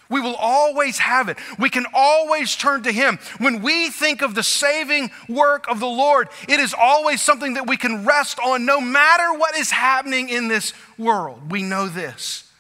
We 0.10 0.21
will 0.21 0.36
always 0.36 0.99
have 0.99 1.30
it. 1.30 1.38
We 1.58 1.69
can 1.69 1.86
always 1.93 2.56
turn 2.56 2.84
to 2.84 2.91
Him. 2.91 3.17
When 3.39 3.62
we 3.62 3.89
think 3.89 4.21
of 4.21 4.36
the 4.36 4.43
saving 4.43 5.10
work 5.28 5.67
of 5.67 5.80
the 5.80 5.88
Lord, 5.88 6.30
it 6.47 6.60
is 6.60 6.75
always 6.78 7.21
something 7.21 7.56
that 7.56 7.67
we 7.67 7.78
can 7.78 8.06
rest 8.06 8.38
on 8.39 8.65
no 8.65 8.80
matter 8.80 9.38
what 9.38 9.58
is 9.58 9.71
happening 9.71 10.30
in 10.30 10.47
this 10.47 10.73
world. 10.97 11.51
We 11.51 11.63
know 11.63 11.88
this 11.88 12.51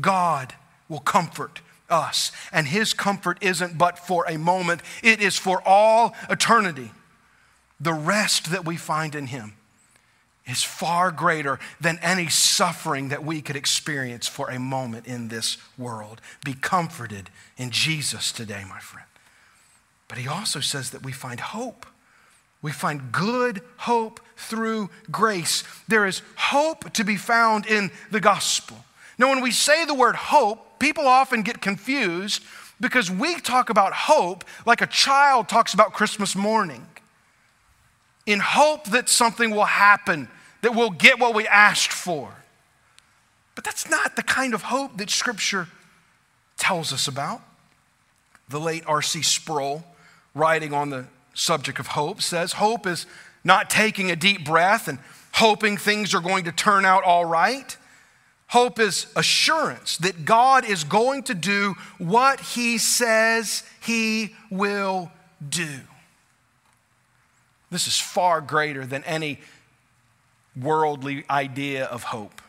God 0.00 0.54
will 0.88 1.00
comfort 1.00 1.60
us, 1.90 2.30
and 2.52 2.68
His 2.68 2.94
comfort 2.94 3.38
isn't 3.40 3.76
but 3.76 3.98
for 3.98 4.24
a 4.28 4.38
moment, 4.38 4.82
it 5.02 5.20
is 5.20 5.36
for 5.36 5.60
all 5.66 6.14
eternity. 6.30 6.92
The 7.80 7.92
rest 7.92 8.52
that 8.52 8.64
we 8.64 8.76
find 8.76 9.16
in 9.16 9.26
Him 9.26 9.54
is 10.46 10.64
far 10.64 11.10
greater 11.10 11.58
than 11.80 11.98
any 12.02 12.28
suffering 12.28 13.08
that 13.10 13.24
we 13.24 13.40
could 13.40 13.56
experience 13.56 14.26
for 14.26 14.50
a 14.50 14.58
moment 14.58 15.06
in 15.06 15.28
this 15.28 15.56
world. 15.78 16.20
Be 16.44 16.54
comforted 16.54 17.30
in 17.56 17.70
Jesus 17.70 18.32
today, 18.32 18.64
my 18.68 18.80
friend. 18.80 19.06
But 20.08 20.18
he 20.18 20.28
also 20.28 20.60
says 20.60 20.90
that 20.90 21.04
we 21.04 21.12
find 21.12 21.38
hope. 21.40 21.86
We 22.60 22.72
find 22.72 23.12
good 23.12 23.62
hope 23.78 24.20
through 24.36 24.90
grace. 25.10 25.64
There 25.88 26.06
is 26.06 26.22
hope 26.36 26.92
to 26.92 27.04
be 27.04 27.16
found 27.16 27.66
in 27.66 27.90
the 28.10 28.20
gospel. 28.20 28.84
Now, 29.18 29.28
when 29.28 29.40
we 29.40 29.52
say 29.52 29.84
the 29.84 29.94
word 29.94 30.16
hope, 30.16 30.78
people 30.78 31.06
often 31.06 31.42
get 31.42 31.60
confused 31.60 32.42
because 32.80 33.10
we 33.10 33.38
talk 33.40 33.70
about 33.70 33.92
hope 33.92 34.44
like 34.66 34.80
a 34.80 34.86
child 34.86 35.48
talks 35.48 35.72
about 35.72 35.92
Christmas 35.92 36.34
morning 36.34 36.86
in 38.26 38.40
hope 38.40 38.84
that 38.90 39.08
something 39.08 39.50
will 39.50 39.64
happen, 39.64 40.28
that 40.62 40.74
we'll 40.74 40.90
get 40.90 41.18
what 41.18 41.34
we 41.34 41.46
asked 41.46 41.92
for. 41.92 42.34
But 43.54 43.64
that's 43.64 43.88
not 43.88 44.16
the 44.16 44.22
kind 44.22 44.54
of 44.54 44.62
hope 44.62 44.96
that 44.98 45.10
Scripture 45.10 45.68
tells 46.56 46.92
us 46.92 47.08
about. 47.08 47.42
The 48.48 48.60
late 48.60 48.84
R.C. 48.86 49.22
Sproul, 49.22 49.84
writing 50.34 50.72
on 50.72 50.90
the 50.90 51.06
subject 51.34 51.78
of 51.78 51.88
hope, 51.88 52.22
says 52.22 52.52
hope 52.54 52.86
is 52.86 53.06
not 53.44 53.70
taking 53.70 54.10
a 54.10 54.16
deep 54.16 54.44
breath 54.44 54.88
and 54.88 54.98
hoping 55.32 55.76
things 55.76 56.14
are 56.14 56.20
going 56.20 56.44
to 56.44 56.52
turn 56.52 56.84
out 56.84 57.04
all 57.04 57.24
right. 57.24 57.76
Hope 58.48 58.78
is 58.78 59.06
assurance 59.16 59.96
that 59.98 60.24
God 60.24 60.64
is 60.64 60.84
going 60.84 61.22
to 61.24 61.34
do 61.34 61.74
what 61.98 62.38
He 62.40 62.78
says 62.78 63.64
He 63.80 64.34
will 64.50 65.10
do. 65.46 65.80
This 67.72 67.86
is 67.86 67.98
far 67.98 68.42
greater 68.42 68.84
than 68.84 69.02
any 69.04 69.40
worldly 70.54 71.24
idea 71.30 71.86
of 71.86 72.02
hope. 72.02 72.42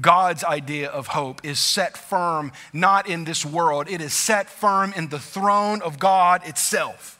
God's 0.00 0.44
idea 0.44 0.88
of 0.88 1.08
hope 1.08 1.44
is 1.44 1.58
set 1.58 1.96
firm 1.96 2.52
not 2.72 3.08
in 3.08 3.24
this 3.24 3.44
world, 3.44 3.88
it 3.90 4.00
is 4.00 4.12
set 4.12 4.48
firm 4.48 4.92
in 4.94 5.08
the 5.08 5.18
throne 5.18 5.82
of 5.82 5.98
God 5.98 6.46
itself. 6.46 7.18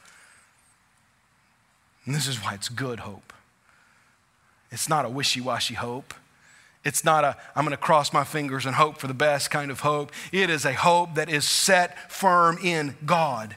And 2.05 2.15
this 2.15 2.29
is 2.29 2.37
why 2.37 2.55
it's 2.55 2.69
good 2.69 3.01
hope. 3.01 3.33
It's 4.71 4.89
not 4.89 5.05
a 5.05 5.09
wishy 5.09 5.41
washy 5.41 5.75
hope. 5.75 6.15
It's 6.85 7.05
not 7.05 7.25
a, 7.25 7.37
I'm 7.57 7.65
going 7.65 7.73
to 7.73 7.77
cross 7.77 8.13
my 8.13 8.23
fingers 8.23 8.67
and 8.67 8.77
hope 8.77 8.99
for 8.99 9.09
the 9.09 9.15
best 9.15 9.51
kind 9.51 9.73
of 9.73 9.81
hope. 9.81 10.13
It 10.31 10.49
is 10.49 10.65
a 10.65 10.75
hope 10.75 11.17
that 11.17 11.29
is 11.29 11.45
set 11.45 12.13
firm 12.13 12.59
in 12.63 12.97
God. 13.05 13.57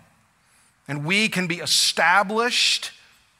And 0.87 1.05
we 1.05 1.29
can 1.29 1.45
be 1.45 1.57
established 1.57 2.93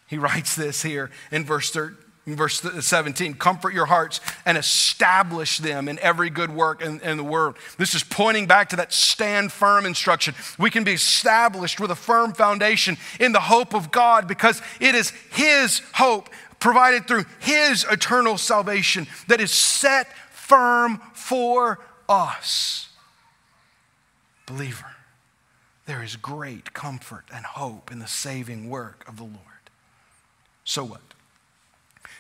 He 0.10 0.18
writes 0.18 0.56
this 0.56 0.82
here 0.82 1.12
in 1.32 1.46
verse 1.46 1.70
13 1.70 1.98
verse 2.28 2.62
17 2.62 3.34
comfort 3.36 3.74
your 3.74 3.88
hearts 3.88 4.22
and 4.46 4.56
establish 4.56 5.58
them 5.58 5.88
in 5.88 5.98
every 5.98 6.30
good 6.30 6.52
work 6.52 6.80
in, 6.80 7.00
in, 7.02 7.18
the 7.18 7.24
world. 7.24 7.58
This 7.80 7.96
is 7.96 8.04
pointing 8.04 8.46
back 8.46 8.70
to 8.70 8.76
that 8.76 8.94
stand 8.94 9.52
firm 9.52 9.84
instruction. 9.84 10.36
We 10.60 10.70
can 10.70 10.84
be 10.84 10.94
established 10.94 11.80
with 11.80 11.90
a 11.90 11.96
firm 11.96 12.34
foundation 12.34 12.98
in 13.20 13.32
the 13.32 13.40
hope 13.40 13.74
of 13.74 13.92
god 13.92 14.28
because 14.28 14.62
it 14.80 14.94
is 14.94 15.10
his 15.32 15.82
hope 15.94 16.30
provided 16.60 17.08
through 17.08 17.26
his 17.40 17.86
eternal 17.90 18.38
salvation 18.38 19.08
that 19.28 19.42
is 19.42 19.52
set 19.52 20.08
firm 20.32 21.02
for 21.14 21.80
us. 22.08 22.90
Believer 24.46 24.86
there 25.86 26.04
is 26.04 26.16
great 26.18 26.72
comfort 26.74 27.26
and 27.34 27.44
hope 27.44 27.92
in 27.92 27.98
the 27.98 28.08
saving 28.08 28.70
work 28.70 29.04
of 29.08 29.18
the 29.18 29.24
lord 29.24 29.59
so 30.70 30.84
what 30.84 31.02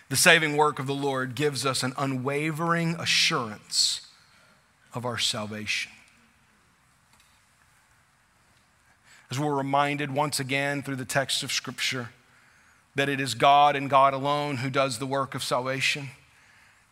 the 0.09 0.15
saving 0.15 0.57
work 0.57 0.79
of 0.79 0.87
the 0.87 0.93
Lord 0.95 1.35
gives 1.35 1.67
us 1.67 1.83
an 1.83 1.93
unwavering 1.99 2.95
assurance 2.95 4.07
of 4.91 5.05
our 5.05 5.19
salvation. 5.19 5.91
As 9.29 9.37
we're 9.37 9.53
reminded 9.53 10.09
once 10.09 10.39
again 10.39 10.81
through 10.81 10.95
the 10.95 11.05
text 11.05 11.43
of 11.43 11.51
Scripture 11.51 12.09
that 12.95 13.07
it 13.07 13.21
is 13.21 13.35
God 13.35 13.75
and 13.75 13.87
God 13.87 14.15
alone 14.15 14.57
who 14.57 14.71
does 14.71 14.97
the 14.97 15.05
work 15.05 15.35
of 15.35 15.43
salvation 15.43 16.09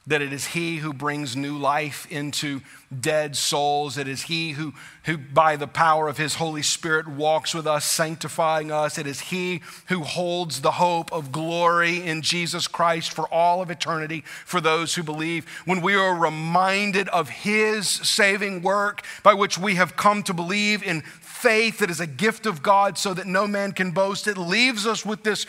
that 0.08 0.22
it 0.22 0.32
is 0.32 0.48
He 0.48 0.78
who 0.78 0.94
brings 0.94 1.36
new 1.36 1.58
life 1.58 2.08
into 2.10 2.62
dead 2.98 3.36
souls. 3.36 3.98
It 3.98 4.08
is 4.08 4.24
He 4.24 4.52
who, 4.52 4.74
who, 5.04 5.18
by 5.18 5.58
the 5.58 5.68
power 5.68 6.08
of 6.08 6.18
His 6.18 6.36
Holy 6.36 6.62
Spirit, 6.62 7.08
walks 7.08 7.54
with 7.54 7.68
us, 7.68 7.84
sanctifying 7.86 8.72
us. 8.72 8.98
It 8.98 9.06
is 9.06 9.20
He 9.20 9.62
who 9.88 10.04
holds 10.04 10.62
the 10.62 10.72
hope 10.72 11.12
of 11.12 11.34
glory 11.34 12.02
in 12.02 12.22
Jesus 12.22 12.68
Christ 12.68 13.12
for 13.12 13.28
all 13.28 13.62
of 13.62 13.70
eternity 13.70 14.24
for 14.46 14.62
those 14.62 14.96
who 14.96 15.04
believe. 15.04 15.46
When 15.66 15.82
we 15.82 15.94
are 15.96 16.16
reminded 16.16 17.10
of 17.10 17.28
His 17.30 17.90
saving 17.90 18.62
work 18.62 19.04
by 19.24 19.34
which 19.34 19.58
we 19.58 19.76
have 19.76 19.98
come 19.98 20.24
to 20.24 20.34
believe 20.34 20.82
in 20.84 21.02
faith 21.02 21.80
that 21.80 21.92
is 21.92 22.00
a 22.00 22.08
gift 22.08 22.46
of 22.46 22.64
God 22.64 22.98
so 22.98 23.14
that 23.14 23.28
no 23.28 23.46
man 23.46 23.74
can 23.74 23.92
boast, 23.92 24.28
it 24.28 24.38
leaves 24.38 24.88
us 24.88 25.06
with 25.06 25.24
this 25.24 25.46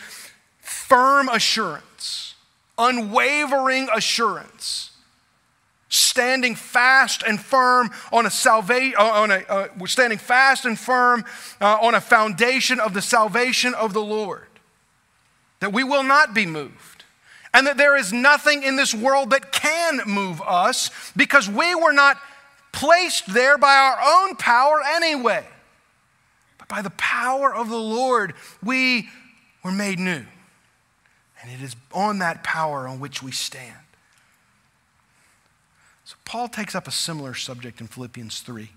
firm 0.59 1.29
assurance 1.29 2.35
unwavering 2.79 3.89
assurance, 3.95 4.93
standing 5.89 6.55
fast 6.55 7.23
and 7.27 7.41
firm 7.41 7.91
on 8.13 8.27
a 8.27 8.31
salvation, 8.31 8.95
uh, 8.99 9.05
on 9.05 9.31
a, 9.31 9.39
uh, 9.49 9.69
we're 9.79 9.87
standing 9.87 10.19
fast 10.19 10.65
and 10.65 10.79
firm 10.79 11.25
uh, 11.61 11.79
on 11.83 11.95
a 11.95 12.01
foundation 12.01 12.79
of 12.79 12.95
the 12.95 13.03
salvation 13.03 13.75
of 13.75 13.93
the 13.93 14.03
Lord, 14.03 14.47
that 15.61 15.73
we 15.73 15.83
will 15.85 16.05
not 16.05 16.35
be 16.35 16.47
moved. 16.47 17.05
And 17.55 17.67
that 17.67 17.79
there 17.79 17.97
is 17.97 18.13
nothing 18.13 18.63
in 18.63 18.77
this 18.77 18.95
world 18.95 19.31
that 19.31 19.53
can 19.53 20.03
move 20.07 20.43
us 20.43 20.91
because 21.17 21.49
we 21.49 21.75
were 21.75 21.95
not 21.95 22.19
placed 22.73 23.33
there 23.33 23.57
by 23.57 23.75
our 23.75 23.99
own 24.01 24.37
power 24.37 24.81
anyway. 24.87 25.45
But 26.59 26.69
by 26.69 26.83
the 26.83 26.91
power 26.91 27.53
of 27.53 27.71
the 27.71 27.79
Lord, 27.79 28.35
we 28.63 29.09
were 29.65 29.73
made 29.73 29.99
new. 29.99 30.25
And 31.43 31.51
it 31.51 31.63
is 31.63 31.77
on 31.93 32.19
that 32.19 32.43
power 32.43 32.89
on 32.89 33.01
which 33.01 33.23
we 33.23 33.31
stand. 33.31 33.77
So 36.05 36.17
Paul 36.25 36.49
takes 36.49 36.75
up 36.75 36.89
a 36.89 36.91
similar 36.91 37.35
subject 37.35 37.81
in 37.81 37.87
Philippians 37.87 38.41
3. 38.41 38.63
I'm 38.63 38.69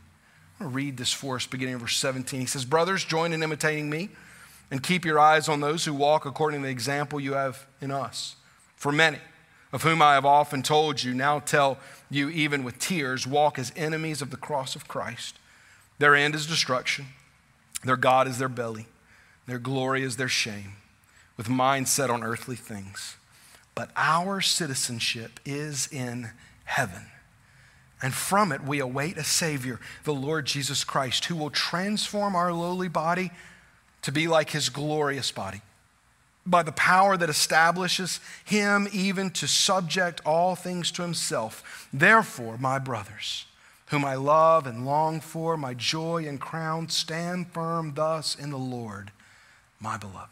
going 0.65 0.71
to 0.71 0.75
read 0.75 0.97
this 0.97 1.13
for 1.13 1.37
us 1.37 1.47
beginning 1.47 1.75
in 1.75 1.79
verse 1.79 1.97
17. 1.97 2.39
He 2.39 2.45
says, 2.45 2.65
Brothers, 2.65 3.03
join 3.03 3.33
in 3.33 3.41
imitating 3.41 3.89
me 3.89 4.09
and 4.69 4.83
keep 4.83 5.05
your 5.05 5.19
eyes 5.19 5.49
on 5.49 5.59
those 5.59 5.85
who 5.85 5.93
walk 5.93 6.25
according 6.25 6.61
to 6.61 6.65
the 6.65 6.71
example 6.71 7.19
you 7.19 7.33
have 7.33 7.65
in 7.79 7.89
us. 7.89 8.35
For 8.75 8.91
many, 8.91 9.19
of 9.73 9.83
whom 9.83 10.01
I 10.01 10.15
have 10.15 10.25
often 10.25 10.61
told 10.61 11.01
you, 11.01 11.13
now 11.13 11.39
tell 11.39 11.77
you 12.09 12.29
even 12.29 12.63
with 12.63 12.79
tears, 12.79 13.25
walk 13.25 13.57
as 13.57 13.71
enemies 13.75 14.21
of 14.21 14.29
the 14.29 14.37
cross 14.37 14.75
of 14.75 14.87
Christ. 14.87 15.37
Their 15.99 16.15
end 16.15 16.35
is 16.35 16.45
destruction, 16.45 17.07
their 17.83 17.95
God 17.95 18.27
is 18.27 18.37
their 18.37 18.49
belly, 18.49 18.87
their 19.47 19.59
glory 19.59 20.03
is 20.03 20.17
their 20.17 20.27
shame 20.27 20.73
with 21.37 21.49
minds 21.49 21.91
set 21.91 22.09
on 22.09 22.23
earthly 22.23 22.55
things. 22.55 23.17
But 23.75 23.89
our 23.95 24.41
citizenship 24.41 25.39
is 25.45 25.87
in 25.91 26.31
heaven. 26.65 27.07
And 28.01 28.13
from 28.13 28.51
it 28.51 28.63
we 28.63 28.79
await 28.79 29.17
a 29.17 29.23
Savior, 29.23 29.79
the 30.03 30.13
Lord 30.13 30.45
Jesus 30.45 30.83
Christ, 30.83 31.25
who 31.25 31.35
will 31.35 31.49
transform 31.49 32.35
our 32.35 32.51
lowly 32.51 32.87
body 32.87 33.31
to 34.01 34.11
be 34.11 34.27
like 34.27 34.49
his 34.49 34.69
glorious 34.69 35.31
body 35.31 35.61
by 36.45 36.63
the 36.63 36.71
power 36.71 37.17
that 37.17 37.29
establishes 37.29 38.19
him 38.43 38.87
even 38.91 39.29
to 39.29 39.47
subject 39.47 40.21
all 40.25 40.55
things 40.55 40.91
to 40.91 41.03
himself. 41.03 41.87
Therefore, 41.93 42.57
my 42.57 42.79
brothers, 42.79 43.45
whom 43.87 44.03
I 44.03 44.15
love 44.15 44.65
and 44.65 44.85
long 44.85 45.21
for, 45.21 45.55
my 45.55 45.73
joy 45.75 46.25
and 46.27 46.41
crown, 46.41 46.89
stand 46.89 47.51
firm 47.51 47.93
thus 47.93 48.35
in 48.35 48.49
the 48.49 48.57
Lord, 48.57 49.11
my 49.79 49.97
beloved. 49.97 50.29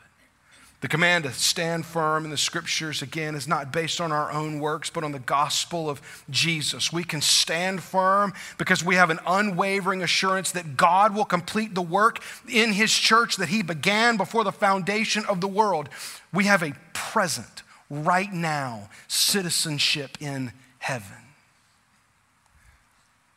The 0.81 0.87
command 0.87 1.25
to 1.25 1.33
stand 1.33 1.85
firm 1.85 2.23
in 2.23 2.31
the 2.31 2.37
scriptures, 2.37 3.01
again, 3.01 3.35
is 3.35 3.49
not 3.49 3.73
based 3.73 3.99
on 3.99 4.13
our 4.13 4.31
own 4.31 4.59
works, 4.59 4.89
but 4.89 5.03
on 5.03 5.11
the 5.11 5.19
gospel 5.19 5.89
of 5.89 6.01
Jesus. 6.29 6.93
We 6.93 7.03
can 7.03 7.19
stand 7.19 7.83
firm 7.83 8.33
because 8.57 8.81
we 8.81 8.95
have 8.95 9.09
an 9.09 9.19
unwavering 9.27 10.01
assurance 10.01 10.51
that 10.51 10.77
God 10.77 11.13
will 11.13 11.25
complete 11.25 11.75
the 11.75 11.81
work 11.81 12.23
in 12.47 12.71
His 12.71 12.93
church 12.93 13.35
that 13.37 13.49
He 13.49 13.61
began 13.61 14.15
before 14.15 14.45
the 14.45 14.53
foundation 14.53 15.25
of 15.27 15.41
the 15.41 15.49
world. 15.49 15.89
We 16.31 16.45
have 16.45 16.63
a 16.63 16.73
present, 16.93 17.63
right 17.89 18.31
now, 18.31 18.89
citizenship 19.09 20.17
in 20.21 20.53
heaven. 20.77 21.17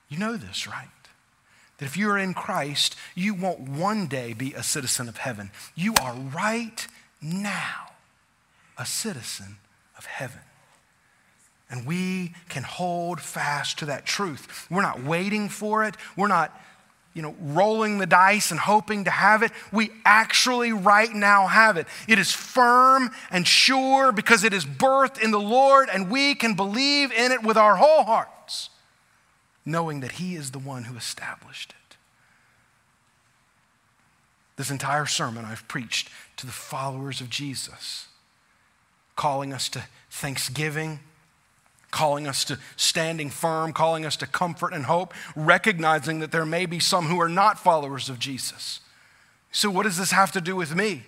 You 0.09 0.19
know 0.19 0.37
this, 0.37 0.69
right? 0.69 0.87
That 1.79 1.87
if 1.87 1.97
you 1.97 2.09
are 2.11 2.19
in 2.19 2.35
Christ, 2.35 2.95
you 3.17 3.35
won't 3.35 3.61
one 3.61 4.07
day 4.07 4.33
be 4.33 4.53
a 4.53 4.63
citizen 4.63 5.09
of 5.09 5.17
heaven. 5.17 5.51
You 5.75 5.95
are 6.01 6.15
right 6.15 6.87
now 7.23 7.91
a 8.77 8.87
citizen 8.87 9.57
of 9.97 10.07
heaven. 10.07 10.41
And 11.71 11.87
we 11.87 12.35
can 12.49 12.65
hold 12.65 13.21
fast 13.21 13.79
to 13.79 13.87
that 13.87 14.05
truth. 14.05 14.67
We're 14.71 14.83
not 14.83 15.03
waiting 15.03 15.49
for 15.49 15.85
it. 15.85 15.95
We're 16.17 16.29
not, 16.29 16.55
you 17.15 17.23
know, 17.23 17.35
rolling 17.41 17.97
the 17.97 18.07
dice 18.07 18.51
and 18.51 18.61
hoping 18.61 19.05
to 19.05 19.11
have 19.11 19.43
it. 19.43 19.53
We 19.73 19.91
actually 20.05 20.73
right 20.73 21.13
now 21.13 21.47
have 21.47 21.79
it. 21.79 21.87
It 22.07 22.19
is 22.19 22.31
firm 22.31 23.11
and 23.31 23.47
sure 23.47 24.13
because 24.13 24.45
it 24.45 24.53
is 24.53 24.67
birthed 24.67 25.23
in 25.23 25.31
the 25.31 25.41
Lord, 25.41 25.89
and 25.91 26.11
we 26.11 26.35
can 26.35 26.55
believe 26.55 27.11
in 27.11 27.33
it 27.33 27.43
with 27.43 27.57
our 27.57 27.77
whole 27.77 28.05
hearts, 28.05 28.69
knowing 29.65 30.01
that 30.01 30.13
He 30.13 30.35
is 30.35 30.51
the 30.51 30.59
one 30.59 30.85
who 30.85 30.97
established 30.97 31.71
it. 31.71 31.82
This 34.63 34.71
entire 34.71 35.07
sermon 35.07 35.45
I've 35.45 35.67
preached 35.67 36.09
to 36.37 36.47
the 36.47 36.53
followers 36.53 37.21
of 37.21 37.29
Jesus, 37.29 38.07
calling 39.17 39.53
us 39.53 39.69
to 39.71 39.83
thanksgiving, 40.09 41.01
calling 41.91 42.29
us 42.29 42.45
to 42.45 42.61
standing 42.77 43.29
firm, 43.29 43.73
calling 43.73 44.07
us 44.07 44.15
to 44.19 44.27
comfort 44.29 44.73
and 44.73 44.85
hope, 44.85 45.15
recognizing 45.35 46.21
that 46.21 46.31
there 46.31 46.47
may 46.47 46.67
be 46.67 46.79
some 46.79 47.07
who 47.07 47.21
are 47.21 47.29
not 47.29 47.59
followers 47.59 48.09
of 48.09 48.21
Jesus. 48.21 48.79
So, 49.51 49.69
what 49.69 49.83
does 49.83 49.99
this 49.99 50.13
have 50.13 50.31
to 50.31 50.41
do 50.41 50.55
with 50.55 50.77
me? 50.77 51.03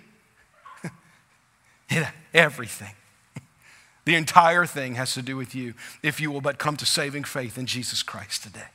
Everything. 2.34 2.94
The 4.04 4.16
entire 4.16 4.66
thing 4.66 4.96
has 4.96 5.14
to 5.14 5.22
do 5.22 5.36
with 5.36 5.54
you 5.54 5.74
if 6.02 6.20
you 6.20 6.32
will 6.32 6.40
but 6.40 6.58
come 6.58 6.76
to 6.78 6.84
saving 6.84 7.22
faith 7.22 7.56
in 7.56 7.66
Jesus 7.66 8.02
Christ 8.02 8.42
today. 8.42 8.70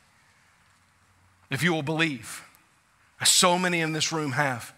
If 1.51 1.61
you 1.63 1.73
will 1.73 1.83
believe 1.83 2.45
as 3.19 3.29
so 3.29 3.57
many 3.57 3.81
in 3.81 3.93
this 3.93 4.11
room 4.11 4.33
have. 4.33 4.73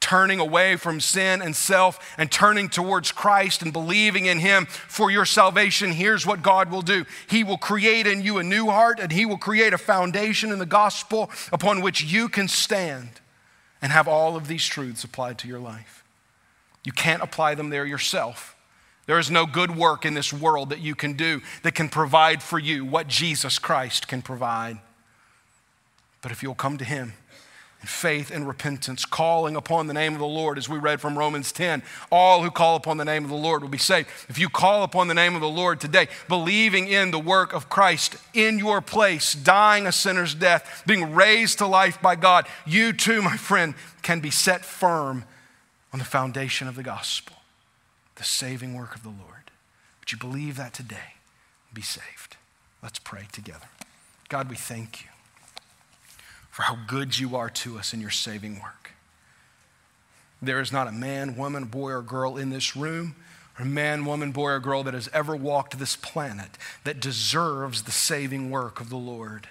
Turning 0.00 0.38
away 0.38 0.76
from 0.76 1.00
sin 1.00 1.40
and 1.40 1.56
self 1.56 2.14
and 2.18 2.30
turning 2.30 2.68
towards 2.68 3.10
Christ 3.10 3.62
and 3.62 3.72
believing 3.72 4.26
in 4.26 4.38
Him 4.38 4.66
for 4.66 5.10
your 5.10 5.24
salvation, 5.24 5.92
here's 5.92 6.26
what 6.26 6.42
God 6.42 6.70
will 6.70 6.82
do 6.82 7.06
He 7.28 7.42
will 7.42 7.56
create 7.56 8.06
in 8.06 8.22
you 8.22 8.38
a 8.38 8.42
new 8.42 8.66
heart 8.66 9.00
and 9.00 9.10
He 9.10 9.24
will 9.24 9.38
create 9.38 9.72
a 9.72 9.78
foundation 9.78 10.52
in 10.52 10.58
the 10.58 10.66
gospel 10.66 11.30
upon 11.52 11.80
which 11.80 12.02
you 12.04 12.28
can 12.28 12.48
stand 12.48 13.08
and 13.80 13.92
have 13.92 14.06
all 14.06 14.36
of 14.36 14.46
these 14.46 14.66
truths 14.66 15.04
applied 15.04 15.38
to 15.38 15.48
your 15.48 15.58
life. 15.58 16.04
You 16.84 16.92
can't 16.92 17.22
apply 17.22 17.54
them 17.54 17.70
there 17.70 17.86
yourself. 17.86 18.56
There 19.06 19.18
is 19.18 19.30
no 19.30 19.46
good 19.46 19.76
work 19.76 20.04
in 20.04 20.14
this 20.14 20.32
world 20.32 20.70
that 20.70 20.80
you 20.80 20.94
can 20.94 21.14
do 21.14 21.42
that 21.62 21.74
can 21.74 21.88
provide 21.88 22.42
for 22.42 22.58
you 22.58 22.84
what 22.84 23.08
Jesus 23.08 23.58
Christ 23.58 24.08
can 24.08 24.22
provide. 24.22 24.78
But 26.22 26.32
if 26.32 26.42
you'll 26.42 26.54
come 26.54 26.78
to 26.78 26.84
Him, 26.84 27.12
faith 27.88 28.30
and 28.30 28.46
repentance, 28.46 29.04
calling 29.04 29.56
upon 29.56 29.86
the 29.86 29.94
name 29.94 30.12
of 30.12 30.18
the 30.18 30.26
Lord, 30.26 30.58
as 30.58 30.68
we 30.68 30.78
read 30.78 31.00
from 31.00 31.18
Romans 31.18 31.52
10. 31.52 31.82
All 32.10 32.42
who 32.42 32.50
call 32.50 32.76
upon 32.76 32.96
the 32.96 33.04
name 33.04 33.24
of 33.24 33.30
the 33.30 33.36
Lord 33.36 33.62
will 33.62 33.68
be 33.68 33.78
saved. 33.78 34.08
If 34.28 34.38
you 34.38 34.48
call 34.48 34.82
upon 34.82 35.08
the 35.08 35.14
name 35.14 35.34
of 35.34 35.40
the 35.40 35.48
Lord 35.48 35.80
today, 35.80 36.08
believing 36.28 36.88
in 36.88 37.10
the 37.10 37.18
work 37.18 37.52
of 37.52 37.68
Christ 37.68 38.16
in 38.32 38.58
your 38.58 38.80
place, 38.80 39.34
dying 39.34 39.86
a 39.86 39.92
sinner's 39.92 40.34
death, 40.34 40.82
being 40.86 41.14
raised 41.14 41.58
to 41.58 41.66
life 41.66 42.00
by 42.02 42.16
God, 42.16 42.46
you 42.66 42.92
too, 42.92 43.22
my 43.22 43.36
friend, 43.36 43.74
can 44.02 44.20
be 44.20 44.30
set 44.30 44.64
firm 44.64 45.24
on 45.92 45.98
the 45.98 46.04
foundation 46.04 46.68
of 46.68 46.76
the 46.76 46.82
gospel. 46.82 47.36
the 48.16 48.24
saving 48.24 48.74
work 48.74 48.94
of 48.94 49.02
the 49.02 49.08
Lord. 49.08 49.50
Would 50.00 50.12
you 50.12 50.18
believe 50.18 50.56
that 50.56 50.72
today 50.72 51.14
and 51.68 51.74
be 51.74 51.82
saved? 51.82 52.36
Let's 52.82 52.98
pray 52.98 53.26
together. 53.32 53.66
God, 54.28 54.48
we 54.48 54.56
thank 54.56 55.02
you 55.02 55.08
for 56.54 56.62
how 56.62 56.78
good 56.86 57.18
you 57.18 57.34
are 57.34 57.50
to 57.50 57.76
us 57.76 57.92
in 57.92 58.00
your 58.00 58.12
saving 58.12 58.60
work. 58.60 58.92
There 60.40 60.60
is 60.60 60.70
not 60.70 60.86
a 60.86 60.92
man, 60.92 61.36
woman, 61.36 61.64
boy, 61.64 61.90
or 61.90 62.00
girl 62.00 62.36
in 62.36 62.50
this 62.50 62.76
room, 62.76 63.16
or 63.58 63.64
a 63.64 63.68
man, 63.68 64.04
woman, 64.04 64.30
boy, 64.30 64.50
or 64.50 64.60
girl 64.60 64.84
that 64.84 64.94
has 64.94 65.10
ever 65.12 65.34
walked 65.34 65.76
this 65.80 65.96
planet 65.96 66.50
that 66.84 67.00
deserves 67.00 67.82
the 67.82 67.90
saving 67.90 68.52
work 68.52 68.80
of 68.80 68.88
the 68.88 68.96
Lord. 68.96 69.48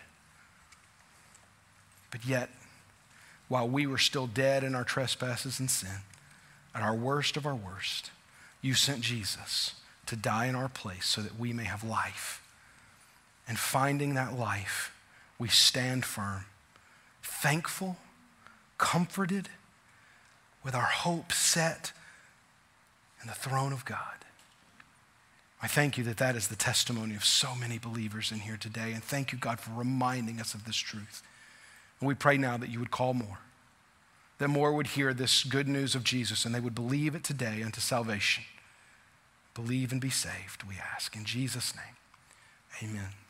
But 2.10 2.26
yet, 2.26 2.49
while 3.49 3.68
we 3.68 3.86
were 3.86 3.97
still 3.97 4.26
dead 4.26 4.64
in 4.64 4.74
our 4.74 4.86
trespasses 4.86 5.60
and 5.60 5.70
sin, 5.70 6.04
at 6.74 6.84
our 6.84 6.95
worst 6.95 7.36
of 7.36 7.45
our 7.45 7.54
worst, 7.54 8.12
you 8.62 8.76
sent 8.76 9.01
Jesus 9.01 9.74
to 10.06 10.16
die 10.16 10.45
in 10.45 10.56
our 10.56 10.70
place 10.70 11.06
so 11.06 11.20
that 11.20 11.38
we 11.38 11.51
may 11.51 11.66
have 11.66 11.84
life. 11.84 12.41
And 13.45 13.60
finding 13.60 14.14
that 14.14 14.39
life, 14.39 14.95
we 15.38 15.49
stand 15.49 16.06
firm, 16.06 16.45
thankful, 17.44 17.98
comforted, 18.78 19.50
with 20.64 20.74
our 20.74 20.82
hope 20.82 21.34
set 21.34 21.91
in 23.22 23.28
the 23.28 23.34
throne 23.34 23.74
of 23.74 23.84
God. 23.84 24.24
I 25.62 25.68
thank 25.68 25.98
you 25.98 26.06
that 26.06 26.16
that 26.18 26.38
is 26.38 26.48
the 26.48 26.56
testimony 26.56 27.16
of 27.16 27.26
so 27.26 27.54
many 27.54 27.78
believers 27.78 28.32
in 28.32 28.39
here 28.39 28.56
today. 28.56 28.94
And 28.94 29.04
thank 29.04 29.34
you, 29.34 29.38
God, 29.38 29.60
for 29.60 29.72
reminding 29.78 30.39
us 30.39 30.54
of 30.54 30.64
this 30.64 30.78
truth. 30.78 31.22
And 32.00 32.08
we 32.08 32.14
pray 32.14 32.38
now 32.38 32.56
that 32.56 32.70
you 32.70 32.80
would 32.80 32.91
call 32.91 33.14
more, 33.14 33.39
that 34.38 34.48
more 34.48 34.72
would 34.72 34.88
hear 34.88 35.14
this 35.14 35.44
good 35.44 35.68
news 35.68 35.96
of 35.96 36.06
Jesus 36.06 36.46
and 36.46 36.56
they 36.56 36.62
would 36.62 36.76
believe 36.76 37.14
it 37.14 37.26
today 37.26 37.62
unto 37.62 37.82
salvation. 37.82 38.46
Believe 39.54 39.91
and 39.91 40.00
be 40.00 40.10
saved, 40.10 40.64
we 40.66 40.76
ask. 40.96 41.14
In 41.14 41.26
Jesus' 41.26 41.74
name, 41.76 42.89
amen. 42.89 43.10